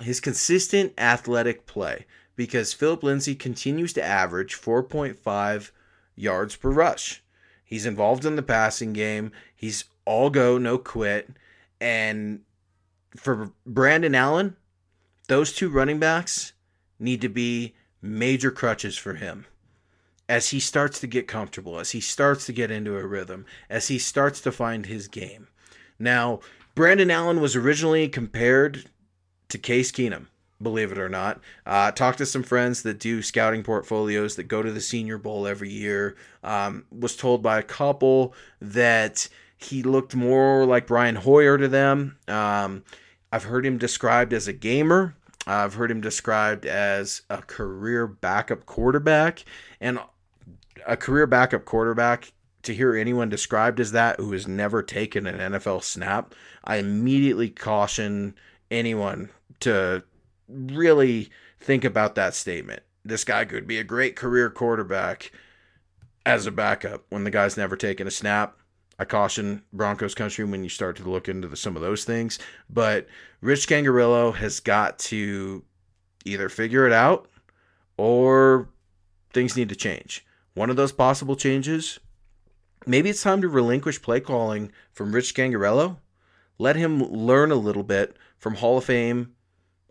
his 0.00 0.20
consistent 0.20 0.92
athletic 0.98 1.66
play 1.66 2.04
because 2.36 2.74
Phillip 2.74 3.02
Lindsay 3.02 3.34
continues 3.34 3.94
to 3.94 4.04
average 4.04 4.54
4.5 4.54 5.70
yards 6.14 6.54
per 6.54 6.70
rush. 6.70 7.22
He's 7.64 7.86
involved 7.86 8.26
in 8.26 8.36
the 8.36 8.42
passing 8.42 8.92
game. 8.92 9.32
He's 9.54 9.84
all 10.04 10.28
go, 10.28 10.58
no 10.58 10.76
quit. 10.76 11.30
And 11.80 12.42
for 13.16 13.52
Brandon 13.64 14.14
Allen, 14.14 14.56
those 15.28 15.52
two 15.52 15.70
running 15.70 15.98
backs 15.98 16.52
need 16.98 17.20
to 17.20 17.28
be 17.28 17.74
major 18.02 18.50
crutches 18.50 18.96
for 18.96 19.14
him 19.14 19.46
as 20.28 20.50
he 20.50 20.60
starts 20.60 20.98
to 21.00 21.06
get 21.06 21.28
comfortable, 21.28 21.78
as 21.78 21.92
he 21.92 22.00
starts 22.00 22.46
to 22.46 22.52
get 22.52 22.70
into 22.70 22.96
a 22.96 23.06
rhythm, 23.06 23.46
as 23.70 23.88
he 23.88 23.98
starts 23.98 24.40
to 24.40 24.50
find 24.50 24.86
his 24.86 25.06
game. 25.06 25.48
Now, 25.98 26.40
Brandon 26.74 27.10
Allen 27.10 27.40
was 27.40 27.54
originally 27.56 28.08
compared 28.08 28.90
to 29.48 29.58
Case 29.58 29.92
Keenum 29.92 30.26
believe 30.62 30.92
it 30.92 30.98
or 30.98 31.08
not. 31.08 31.40
Uh, 31.64 31.90
talked 31.90 32.18
to 32.18 32.26
some 32.26 32.42
friends 32.42 32.82
that 32.82 32.98
do 32.98 33.22
scouting 33.22 33.62
portfolios 33.62 34.36
that 34.36 34.44
go 34.44 34.62
to 34.62 34.70
the 34.70 34.80
Senior 34.80 35.18
Bowl 35.18 35.46
every 35.46 35.70
year. 35.70 36.16
Um, 36.42 36.84
was 36.90 37.16
told 37.16 37.42
by 37.42 37.58
a 37.58 37.62
couple 37.62 38.34
that 38.60 39.28
he 39.56 39.82
looked 39.82 40.14
more 40.14 40.64
like 40.64 40.86
Brian 40.86 41.16
Hoyer 41.16 41.58
to 41.58 41.68
them. 41.68 42.16
Um, 42.28 42.84
I've 43.32 43.44
heard 43.44 43.66
him 43.66 43.78
described 43.78 44.32
as 44.32 44.48
a 44.48 44.52
gamer. 44.52 45.15
I've 45.46 45.74
heard 45.74 45.90
him 45.90 46.00
described 46.00 46.66
as 46.66 47.22
a 47.30 47.38
career 47.38 48.06
backup 48.06 48.66
quarterback. 48.66 49.44
And 49.80 49.98
a 50.86 50.96
career 50.96 51.26
backup 51.26 51.64
quarterback, 51.64 52.32
to 52.66 52.74
hear 52.74 52.96
anyone 52.96 53.28
described 53.28 53.78
as 53.78 53.92
that 53.92 54.18
who 54.18 54.32
has 54.32 54.48
never 54.48 54.82
taken 54.82 55.26
an 55.26 55.52
NFL 55.52 55.82
snap, 55.84 56.34
I 56.64 56.76
immediately 56.76 57.48
caution 57.48 58.34
anyone 58.70 59.30
to 59.60 60.02
really 60.48 61.30
think 61.60 61.84
about 61.84 62.16
that 62.16 62.34
statement. 62.34 62.82
This 63.04 63.22
guy 63.24 63.44
could 63.44 63.68
be 63.68 63.78
a 63.78 63.84
great 63.84 64.16
career 64.16 64.50
quarterback 64.50 65.30
as 66.24 66.46
a 66.46 66.50
backup 66.50 67.04
when 67.08 67.22
the 67.22 67.30
guy's 67.30 67.56
never 67.56 67.76
taken 67.76 68.08
a 68.08 68.10
snap. 68.10 68.58
I 68.98 69.04
caution 69.04 69.62
Broncos 69.72 70.14
country 70.14 70.44
when 70.44 70.62
you 70.62 70.70
start 70.70 70.96
to 70.96 71.08
look 71.08 71.28
into 71.28 71.48
the, 71.48 71.56
some 71.56 71.76
of 71.76 71.82
those 71.82 72.04
things. 72.04 72.38
But 72.70 73.06
Rich 73.40 73.66
Scangarello 73.66 74.34
has 74.34 74.60
got 74.60 74.98
to 75.00 75.64
either 76.24 76.48
figure 76.48 76.86
it 76.86 76.92
out 76.92 77.28
or 77.96 78.68
things 79.32 79.56
need 79.56 79.68
to 79.68 79.76
change. 79.76 80.24
One 80.54 80.70
of 80.70 80.76
those 80.76 80.92
possible 80.92 81.36
changes, 81.36 81.98
maybe 82.86 83.10
it's 83.10 83.22
time 83.22 83.42
to 83.42 83.48
relinquish 83.48 84.00
play 84.00 84.20
calling 84.20 84.72
from 84.92 85.12
Rich 85.12 85.34
Scangarello. 85.34 85.98
Let 86.58 86.76
him 86.76 87.02
learn 87.02 87.50
a 87.50 87.56
little 87.56 87.82
bit 87.82 88.16
from 88.38 88.54
Hall 88.54 88.78
of 88.78 88.84
Fame 88.84 89.34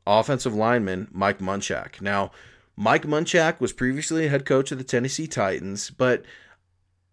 offensive 0.08 0.54
lineman 0.54 1.08
Mike 1.12 1.40
Munchak. 1.40 2.02
Now, 2.02 2.32
Mike 2.76 3.04
Munchak 3.04 3.60
was 3.60 3.74
previously 3.74 4.26
a 4.26 4.30
head 4.30 4.46
coach 4.46 4.72
of 4.72 4.78
the 4.78 4.84
Tennessee 4.84 5.28
Titans, 5.28 5.90
but 5.90 6.26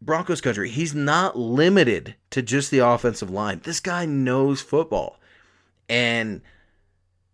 Broncos 0.04 0.40
country, 0.40 0.68
he's 0.68 0.94
not 0.94 1.38
limited 1.38 2.16
to 2.30 2.42
just 2.42 2.70
the 2.70 2.80
offensive 2.80 3.30
line. 3.30 3.60
This 3.62 3.80
guy 3.80 4.04
knows 4.04 4.60
football. 4.60 5.20
And 5.88 6.42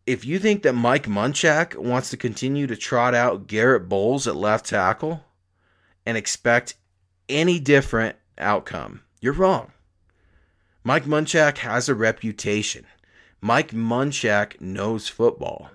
if 0.06 0.24
you 0.24 0.38
think 0.38 0.62
that 0.62 0.74
Mike 0.74 1.06
Munchak 1.06 1.76
wants 1.76 2.10
to 2.10 2.16
continue 2.16 2.66
to 2.66 2.76
trot 2.76 3.14
out 3.14 3.46
Garrett 3.46 3.88
Bolles 3.88 4.26
at 4.26 4.36
left 4.36 4.66
tackle 4.66 5.24
and 6.04 6.16
expect 6.16 6.74
any 7.28 7.58
different 7.58 8.16
outcome, 8.36 9.02
you're 9.20 9.32
wrong. 9.32 9.72
Mike 10.84 11.04
Munchak 11.04 11.58
has 11.58 11.88
a 11.88 11.94
reputation. 11.94 12.86
Mike 13.40 13.72
Munchak 13.72 14.60
knows 14.60 15.08
football. 15.08 15.70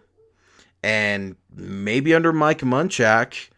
And 0.82 1.38
maybe 1.56 2.13
under 2.13 2.34
Mike 2.34 2.62
Munchak, 2.62 3.49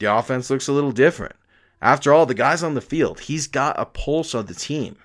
the 0.00 0.12
offense 0.12 0.50
looks 0.50 0.68
a 0.68 0.72
little 0.72 0.92
different. 0.92 1.36
After 1.82 2.12
all, 2.12 2.26
the 2.26 2.34
guy's 2.34 2.62
on 2.62 2.74
the 2.74 2.80
field. 2.80 3.20
He's 3.20 3.48
got 3.48 3.78
a 3.78 3.84
pulse 3.84 4.36
on 4.36 4.46
the 4.46 4.54
team. 4.54 4.96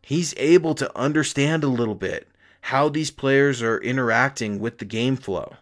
He's 0.00 0.32
able 0.38 0.74
to 0.76 0.98
understand 0.98 1.62
a 1.62 1.68
little 1.68 1.94
bit 1.94 2.26
how 2.62 2.88
these 2.88 3.10
players 3.10 3.62
are 3.62 3.78
interacting 3.78 4.58
with 4.58 4.78
the 4.78 4.86
game 4.86 5.16
flow. 5.16 5.56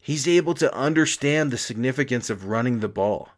He's 0.00 0.26
able 0.26 0.54
to 0.54 0.74
understand 0.74 1.50
the 1.50 1.56
significance 1.56 2.28
of 2.28 2.46
running 2.46 2.80
the 2.80 2.88
ball. 2.88 3.30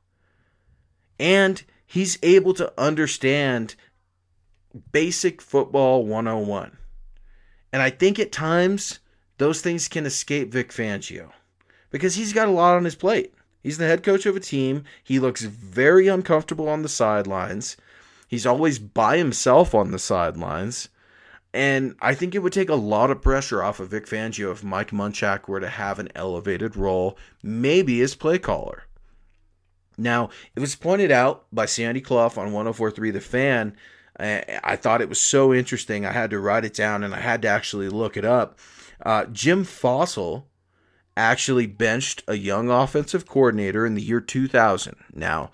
And 1.19 1.63
he's 1.87 2.19
able 2.23 2.55
to 2.55 2.73
understand 2.79 3.75
basic 4.93 5.43
football 5.43 6.07
101. 6.07 6.79
And 7.71 7.83
I 7.83 7.91
think 7.91 8.19
at 8.19 8.33
times 8.33 9.01
those 9.37 9.61
things 9.61 9.89
can 9.89 10.07
escape 10.07 10.53
Vic 10.53 10.71
Fangio 10.71 11.33
because 11.91 12.15
he's 12.15 12.33
got 12.33 12.49
a 12.49 12.53
lot 12.53 12.77
on 12.77 12.85
his 12.85 12.95
plate. 12.95 13.35
He's 13.67 13.79
the 13.79 13.87
head 13.89 14.05
coach 14.05 14.27
of 14.27 14.37
a 14.37 14.41
team. 14.41 14.85
He 15.03 15.19
looks 15.19 15.43
very 15.43 16.07
uncomfortable 16.07 16.69
on 16.69 16.83
the 16.83 16.89
sidelines. 16.89 17.77
He's 18.29 18.47
always 18.47 18.79
by 18.79 19.19
himself 19.19 19.75
on 19.75 19.91
the 19.91 19.99
sidelines. 19.99 20.89
And 21.53 21.97
I 22.01 22.15
think 22.15 22.37
it 22.37 22.45
would 22.45 22.53
take 22.53 22.69
a 22.69 22.77
lot 22.77 23.11
of 23.11 23.21
pressure 23.21 23.65
off 23.65 23.81
of 23.81 23.89
Vic 23.89 24.07
Fangio 24.07 24.53
if 24.53 24.63
Mike 24.63 24.93
Munchak 24.93 25.49
were 25.49 25.59
to 25.59 25.69
have 25.69 25.99
an 25.99 26.11
elevated 26.15 26.77
role, 26.77 27.19
maybe 27.43 28.01
as 28.03 28.15
play 28.15 28.39
caller. 28.39 28.85
Now, 29.99 30.31
it 30.55 30.61
was 30.61 30.77
pointed 30.77 31.11
out 31.11 31.47
by 31.53 31.67
Sandy 31.67 32.01
Clough 32.01 32.35
on 32.37 32.53
1043 32.53 33.11
The 33.11 33.21
Fan. 33.21 33.77
I 34.21 34.77
thought 34.77 35.01
it 35.01 35.09
was 35.09 35.21
so 35.21 35.53
interesting. 35.53 36.07
I 36.07 36.13
had 36.13 36.31
to 36.31 36.39
write 36.39 36.65
it 36.65 36.75
down 36.75 37.03
and 37.03 37.13
I 37.13 37.19
had 37.19 37.43
to 37.43 37.49
actually 37.49 37.89
look 37.89 38.17
it 38.17 38.25
up. 38.25 38.61
Uh, 39.05 39.25
Jim 39.25 39.65
Fassel 39.65 40.45
actually 41.17 41.67
benched 41.67 42.23
a 42.29 42.37
young 42.37 42.71
offensive 42.71 43.27
coordinator 43.27 43.87
in 43.87 43.95
the 43.95 44.03
year 44.03 44.21
2000. 44.21 44.97
Now, 45.13 45.51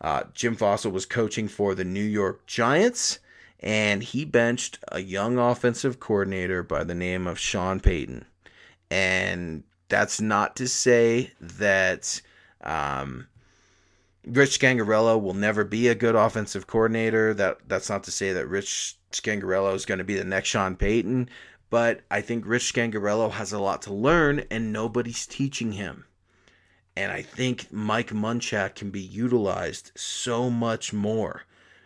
uh, 0.00 0.24
Jim 0.34 0.56
Fassel 0.56 0.92
was 0.92 1.06
coaching 1.06 1.48
for 1.48 1.74
the 1.74 1.84
New 1.84 2.04
York 2.04 2.46
Giants, 2.46 3.18
and 3.60 4.02
he 4.02 4.24
benched 4.24 4.78
a 4.88 5.00
young 5.00 5.38
offensive 5.38 5.98
coordinator 5.98 6.62
by 6.62 6.84
the 6.84 6.94
name 6.94 7.26
of 7.26 7.38
Sean 7.38 7.80
Payton. 7.80 8.26
And 8.90 9.64
that's 9.88 10.20
not 10.20 10.54
to 10.56 10.68
say 10.68 11.32
that 11.40 12.20
um, 12.60 13.26
Rich 14.26 14.58
Scangarello 14.58 15.20
will 15.20 15.34
never 15.34 15.64
be 15.64 15.88
a 15.88 15.94
good 15.94 16.14
offensive 16.14 16.66
coordinator. 16.66 17.32
That 17.32 17.58
that's 17.66 17.88
not 17.88 18.04
to 18.04 18.10
say 18.10 18.32
that 18.32 18.48
Rich 18.48 18.96
Scangarello 19.12 19.74
is 19.74 19.86
going 19.86 19.98
to 19.98 20.04
be 20.04 20.16
the 20.16 20.24
next 20.24 20.48
Sean 20.48 20.76
Payton, 20.76 21.30
but 21.70 22.00
I 22.10 22.20
think 22.20 22.46
Rich 22.46 22.72
Scangarello 22.72 23.32
has 23.32 23.52
a 23.52 23.58
lot 23.58 23.82
to 23.82 23.92
learn, 23.92 24.44
and 24.50 24.72
nobody's 24.72 25.26
teaching 25.26 25.72
him. 25.72 26.04
And 26.96 27.12
I 27.12 27.22
think 27.22 27.72
Mike 27.72 28.10
Munchak 28.10 28.74
can 28.74 28.90
be 28.90 29.00
utilized 29.00 29.92
so 29.94 30.48
much 30.48 30.92
more 30.92 31.42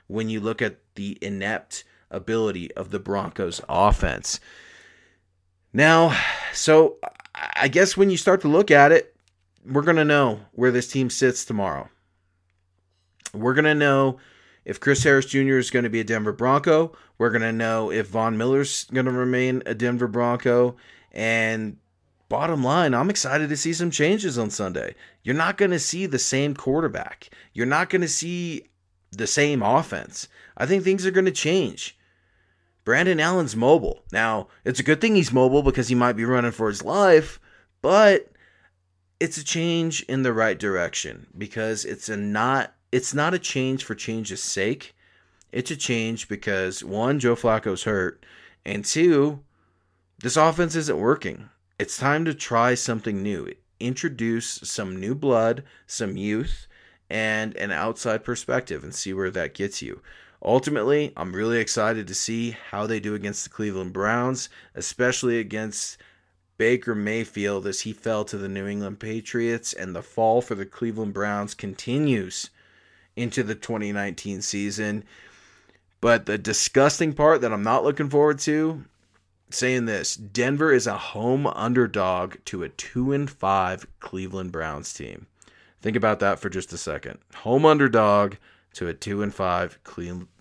when 0.07 0.29
you 0.29 0.41
look 0.41 0.63
at 0.63 0.79
the 0.95 1.19
inept 1.21 1.85
ability 2.11 2.73
of 2.75 2.91
the 2.91 3.01
Broncos 3.01 3.61
offense. 3.69 4.41
Now, 5.73 6.17
so 6.53 6.97
I 7.35 7.69
guess 7.69 7.97
when 7.97 8.11
you 8.11 8.17
start 8.17 8.41
to 8.43 8.49
look 8.49 8.71
at 8.71 8.93
it, 8.93 9.17
we're 9.65 9.83
going 9.83 9.97
to 9.97 10.05
know 10.05 10.41
where 10.53 10.71
this 10.71 10.89
team 10.89 11.11
sits 11.11 11.45
tomorrow. 11.45 11.89
We're 13.33 13.55
going 13.55 13.65
to 13.65 13.75
know 13.75 14.19
if 14.65 14.81
Chris 14.81 15.03
Harris 15.03 15.27
Jr. 15.27 15.59
is 15.59 15.71
going 15.71 15.85
to 15.85 15.91
be 15.91 16.01
a 16.01 16.05
Denver 16.05 16.33
Bronco. 16.33 16.97
We're 17.19 17.31
going 17.31 17.43
to 17.43 17.53
know 17.53 17.91
if 17.91 18.09
Von 18.09 18.37
Miller's 18.37 18.85
going 18.85 19.07
to 19.07 19.13
remain 19.13 19.63
a 19.67 19.75
Denver 19.75 20.09
Bronco. 20.09 20.77
And 21.13 21.77
bottom 22.29 22.63
line, 22.63 22.95
I'm 22.95 23.11
excited 23.11 23.49
to 23.49 23.57
see 23.57 23.73
some 23.73 23.91
changes 23.91 24.39
on 24.39 24.51
Sunday. 24.51 24.95
You're 25.23 25.35
not 25.35 25.57
going 25.57 25.73
to 25.73 25.79
see 25.79 26.07
the 26.07 26.19
same 26.19 26.55
quarterback. 26.55 27.31
You're 27.53 27.67
not 27.67 27.91
going 27.91 28.03
to 28.03 28.09
see 28.09 28.69
the 29.11 29.27
same 29.27 29.63
offense. 29.63 30.29
I 30.57 30.67
think 30.67 30.85
things 30.85 31.05
are 31.05 31.11
going 31.11 31.27
to 31.27 31.33
change. 31.33 31.99
Brandon 32.85 33.21
Allen's 33.21 33.57
mobile. 33.57 34.03
Now, 34.13 34.49
it's 34.65 34.81
a 34.81 34.85
good 34.85 35.01
thing 35.01 35.15
he's 35.15 35.33
mobile 35.33 35.63
because 35.63 35.89
he 35.89 35.95
might 35.95 36.15
be 36.15 36.25
running 36.25 36.53
for 36.53 36.69
his 36.69 36.83
life, 36.83 37.39
but 37.83 38.31
it's 39.19 39.37
a 39.37 39.45
change 39.45 40.03
in 40.03 40.23
the 40.23 40.33
right 40.33 40.59
direction 40.59 41.27
because 41.37 41.85
it's 41.85 42.09
a 42.09 42.17
not 42.17 42.75
it's 42.93 43.15
not 43.15 43.35
a 43.35 43.39
change 43.39 43.85
for 43.85 43.95
change's 43.95 44.43
sake. 44.43 44.95
It's 45.53 45.71
a 45.71 45.77
change 45.77 46.29
because 46.29 46.85
one, 46.85 47.19
Joe 47.19 47.37
Flacco's 47.37 47.85
hurt, 47.85 48.25
and 48.65 48.85
two, 48.85 49.41
this 50.19 50.37
offense 50.37 50.77
isn't 50.77 50.99
working. 50.99 51.49
It's 51.79 51.97
time 51.97 52.25
to 52.25 52.35
try 52.35 52.75
something 52.75 53.23
new. 53.23 53.53
Introduce 53.79 54.61
some 54.63 55.01
new 55.01 55.15
blood, 55.15 55.65
some 55.87 56.17
youth, 56.17 56.67
and 57.09 57.57
an 57.57 57.73
outside 57.73 58.25
perspective 58.25 58.85
and 58.85 58.95
see 58.95 59.13
where 59.13 59.31
that 59.31 59.55
gets 59.55 59.81
you. 59.81 60.03
Ultimately, 60.43 61.13
I'm 61.17 61.35
really 61.35 61.59
excited 61.59 62.07
to 62.07 62.15
see 62.15 62.57
how 62.71 62.87
they 62.87 63.01
do 63.01 63.15
against 63.15 63.45
the 63.45 63.51
Cleveland 63.51 63.93
Browns, 63.93 64.49
especially 64.75 65.39
against 65.39 65.99
Baker 66.57 66.95
Mayfield 66.95 67.67
as 67.67 67.83
he 67.83 67.93
fell 67.93 68.25
to 68.27 68.37
the 68.37 68.49
New 68.49 68.67
England 68.67 69.01
Patriots, 69.01 69.73
and 69.73 69.95
the 69.95 70.03
fall 70.03 70.41
for 70.41 70.55
the 70.55 70.67
Cleveland 70.67 71.15
Browns 71.15 71.55
continues 71.55 72.51
into 73.21 73.43
the 73.43 73.55
2019 73.55 74.43
season. 74.43 75.05
But 76.01 76.27
the 76.27 76.39
disgusting 76.39 77.13
part 77.13 77.43
that 77.43 77.53
I'm 77.53 77.63
not 77.63 77.85
looking 77.85 78.09
forward 78.09 78.39
to, 78.41 78.85
saying 79.51 79.87
this, 79.87 80.17
Denver 80.17 80.73
is 80.73 80.87
a 80.87 80.97
home 80.97 81.47
underdog 81.47 82.37
to 82.47 82.63
a 82.63 82.69
2 82.69 83.13
and 83.13 83.31
5 83.31 83.87
Cleveland 84.01 84.53
Browns 84.53 84.93
team. 84.93 85.27
Think 85.83 85.97
about 85.97 86.21
that 86.21 86.39
for 86.39 86.49
just 86.49 86.73
a 86.73 86.79
second. 86.79 87.19
Home 87.37 87.65
underdog 87.65 88.35
to 88.75 88.89
a 88.89 88.95
2 88.95 89.23
and 89.23 89.35
5 89.35 89.79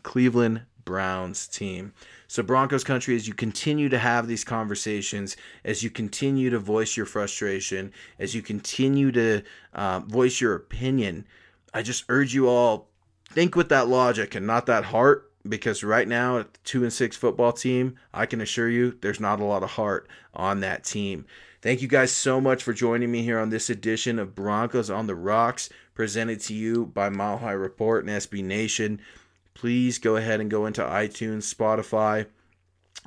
Cleveland 0.04 0.62
Browns 0.86 1.48
team. 1.48 1.94
So, 2.28 2.44
Broncos 2.44 2.84
country, 2.84 3.16
as 3.16 3.28
you 3.28 3.34
continue 3.34 3.90
to 3.90 3.98
have 3.98 4.28
these 4.28 4.44
conversations, 4.44 5.38
as 5.64 5.84
you 5.84 5.90
continue 5.90 6.50
to 6.50 6.60
voice 6.60 6.98
your 6.98 7.06
frustration, 7.06 7.92
as 8.18 8.36
you 8.36 8.42
continue 8.42 9.12
to 9.12 9.44
uh, 9.74 10.00
voice 10.00 10.42
your 10.42 10.56
opinion, 10.56 11.26
I 11.74 11.82
just 11.82 12.06
urge 12.10 12.34
you 12.34 12.48
all 12.48 12.90
think 13.30 13.56
with 13.56 13.70
that 13.70 13.88
logic 13.88 14.36
and 14.36 14.48
not 14.48 14.66
that 14.66 14.86
heart 14.86 15.32
because 15.48 15.84
right 15.84 16.08
now 16.08 16.40
at 16.40 16.54
the 16.54 16.60
2 16.64 16.84
and 16.84 16.94
6 16.94 17.18
football 17.18 17.54
team, 17.54 17.96
I 18.14 18.26
can 18.26 18.42
assure 18.42 18.70
you 18.70 18.98
there's 19.02 19.20
not 19.20 19.40
a 19.40 19.46
lot 19.46 19.64
of 19.64 19.72
heart 19.72 20.08
on 20.34 20.60
that 20.62 20.84
team. 20.84 21.26
Thank 21.62 21.82
you 21.82 21.88
guys 21.88 22.12
so 22.12 22.40
much 22.40 22.64
for 22.64 22.74
joining 22.74 23.12
me 23.12 23.24
here 23.24 23.40
on 23.40 23.50
this 23.50 23.70
edition 23.70 24.18
of 24.18 24.36
Broncos 24.36 24.90
on 24.90 25.08
the 25.08 25.16
Rocks 25.16 25.70
presented 25.94 26.40
to 26.42 26.54
you 26.54 26.86
by 26.86 27.10
Mile 27.10 27.38
High 27.38 27.52
Report 27.52 28.06
and 28.06 28.14
SB 28.14 28.44
Nation. 28.44 29.02
Please 29.54 29.98
go 29.98 30.16
ahead 30.16 30.40
and 30.40 30.50
go 30.50 30.66
into 30.66 30.82
iTunes, 30.82 31.54
Spotify, 31.54 32.28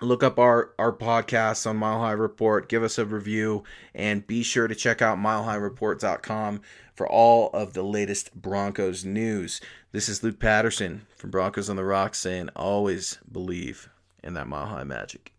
look 0.02 0.22
up 0.22 0.38
our 0.38 0.72
our 0.78 0.92
podcasts 0.92 1.66
on 1.66 1.78
Mile 1.78 2.00
High 2.00 2.12
Report, 2.12 2.68
give 2.68 2.82
us 2.82 2.98
a 2.98 3.06
review, 3.06 3.64
and 3.94 4.26
be 4.26 4.42
sure 4.42 4.68
to 4.68 4.74
check 4.74 5.00
out 5.00 5.16
milehighreport.com 5.16 6.60
for 6.94 7.08
all 7.08 7.50
of 7.50 7.72
the 7.72 7.82
latest 7.82 8.34
Broncos 8.34 9.04
news. 9.04 9.60
This 9.92 10.08
is 10.08 10.22
Luke 10.22 10.38
Patterson 10.38 11.06
from 11.16 11.30
Broncos 11.30 11.68
on 11.68 11.76
the 11.76 11.84
Rocks 11.84 12.18
saying 12.18 12.50
always 12.54 13.18
believe 13.30 13.88
in 14.22 14.34
that 14.34 14.48
Mile 14.48 14.66
High 14.66 14.84
magic. 14.84 15.32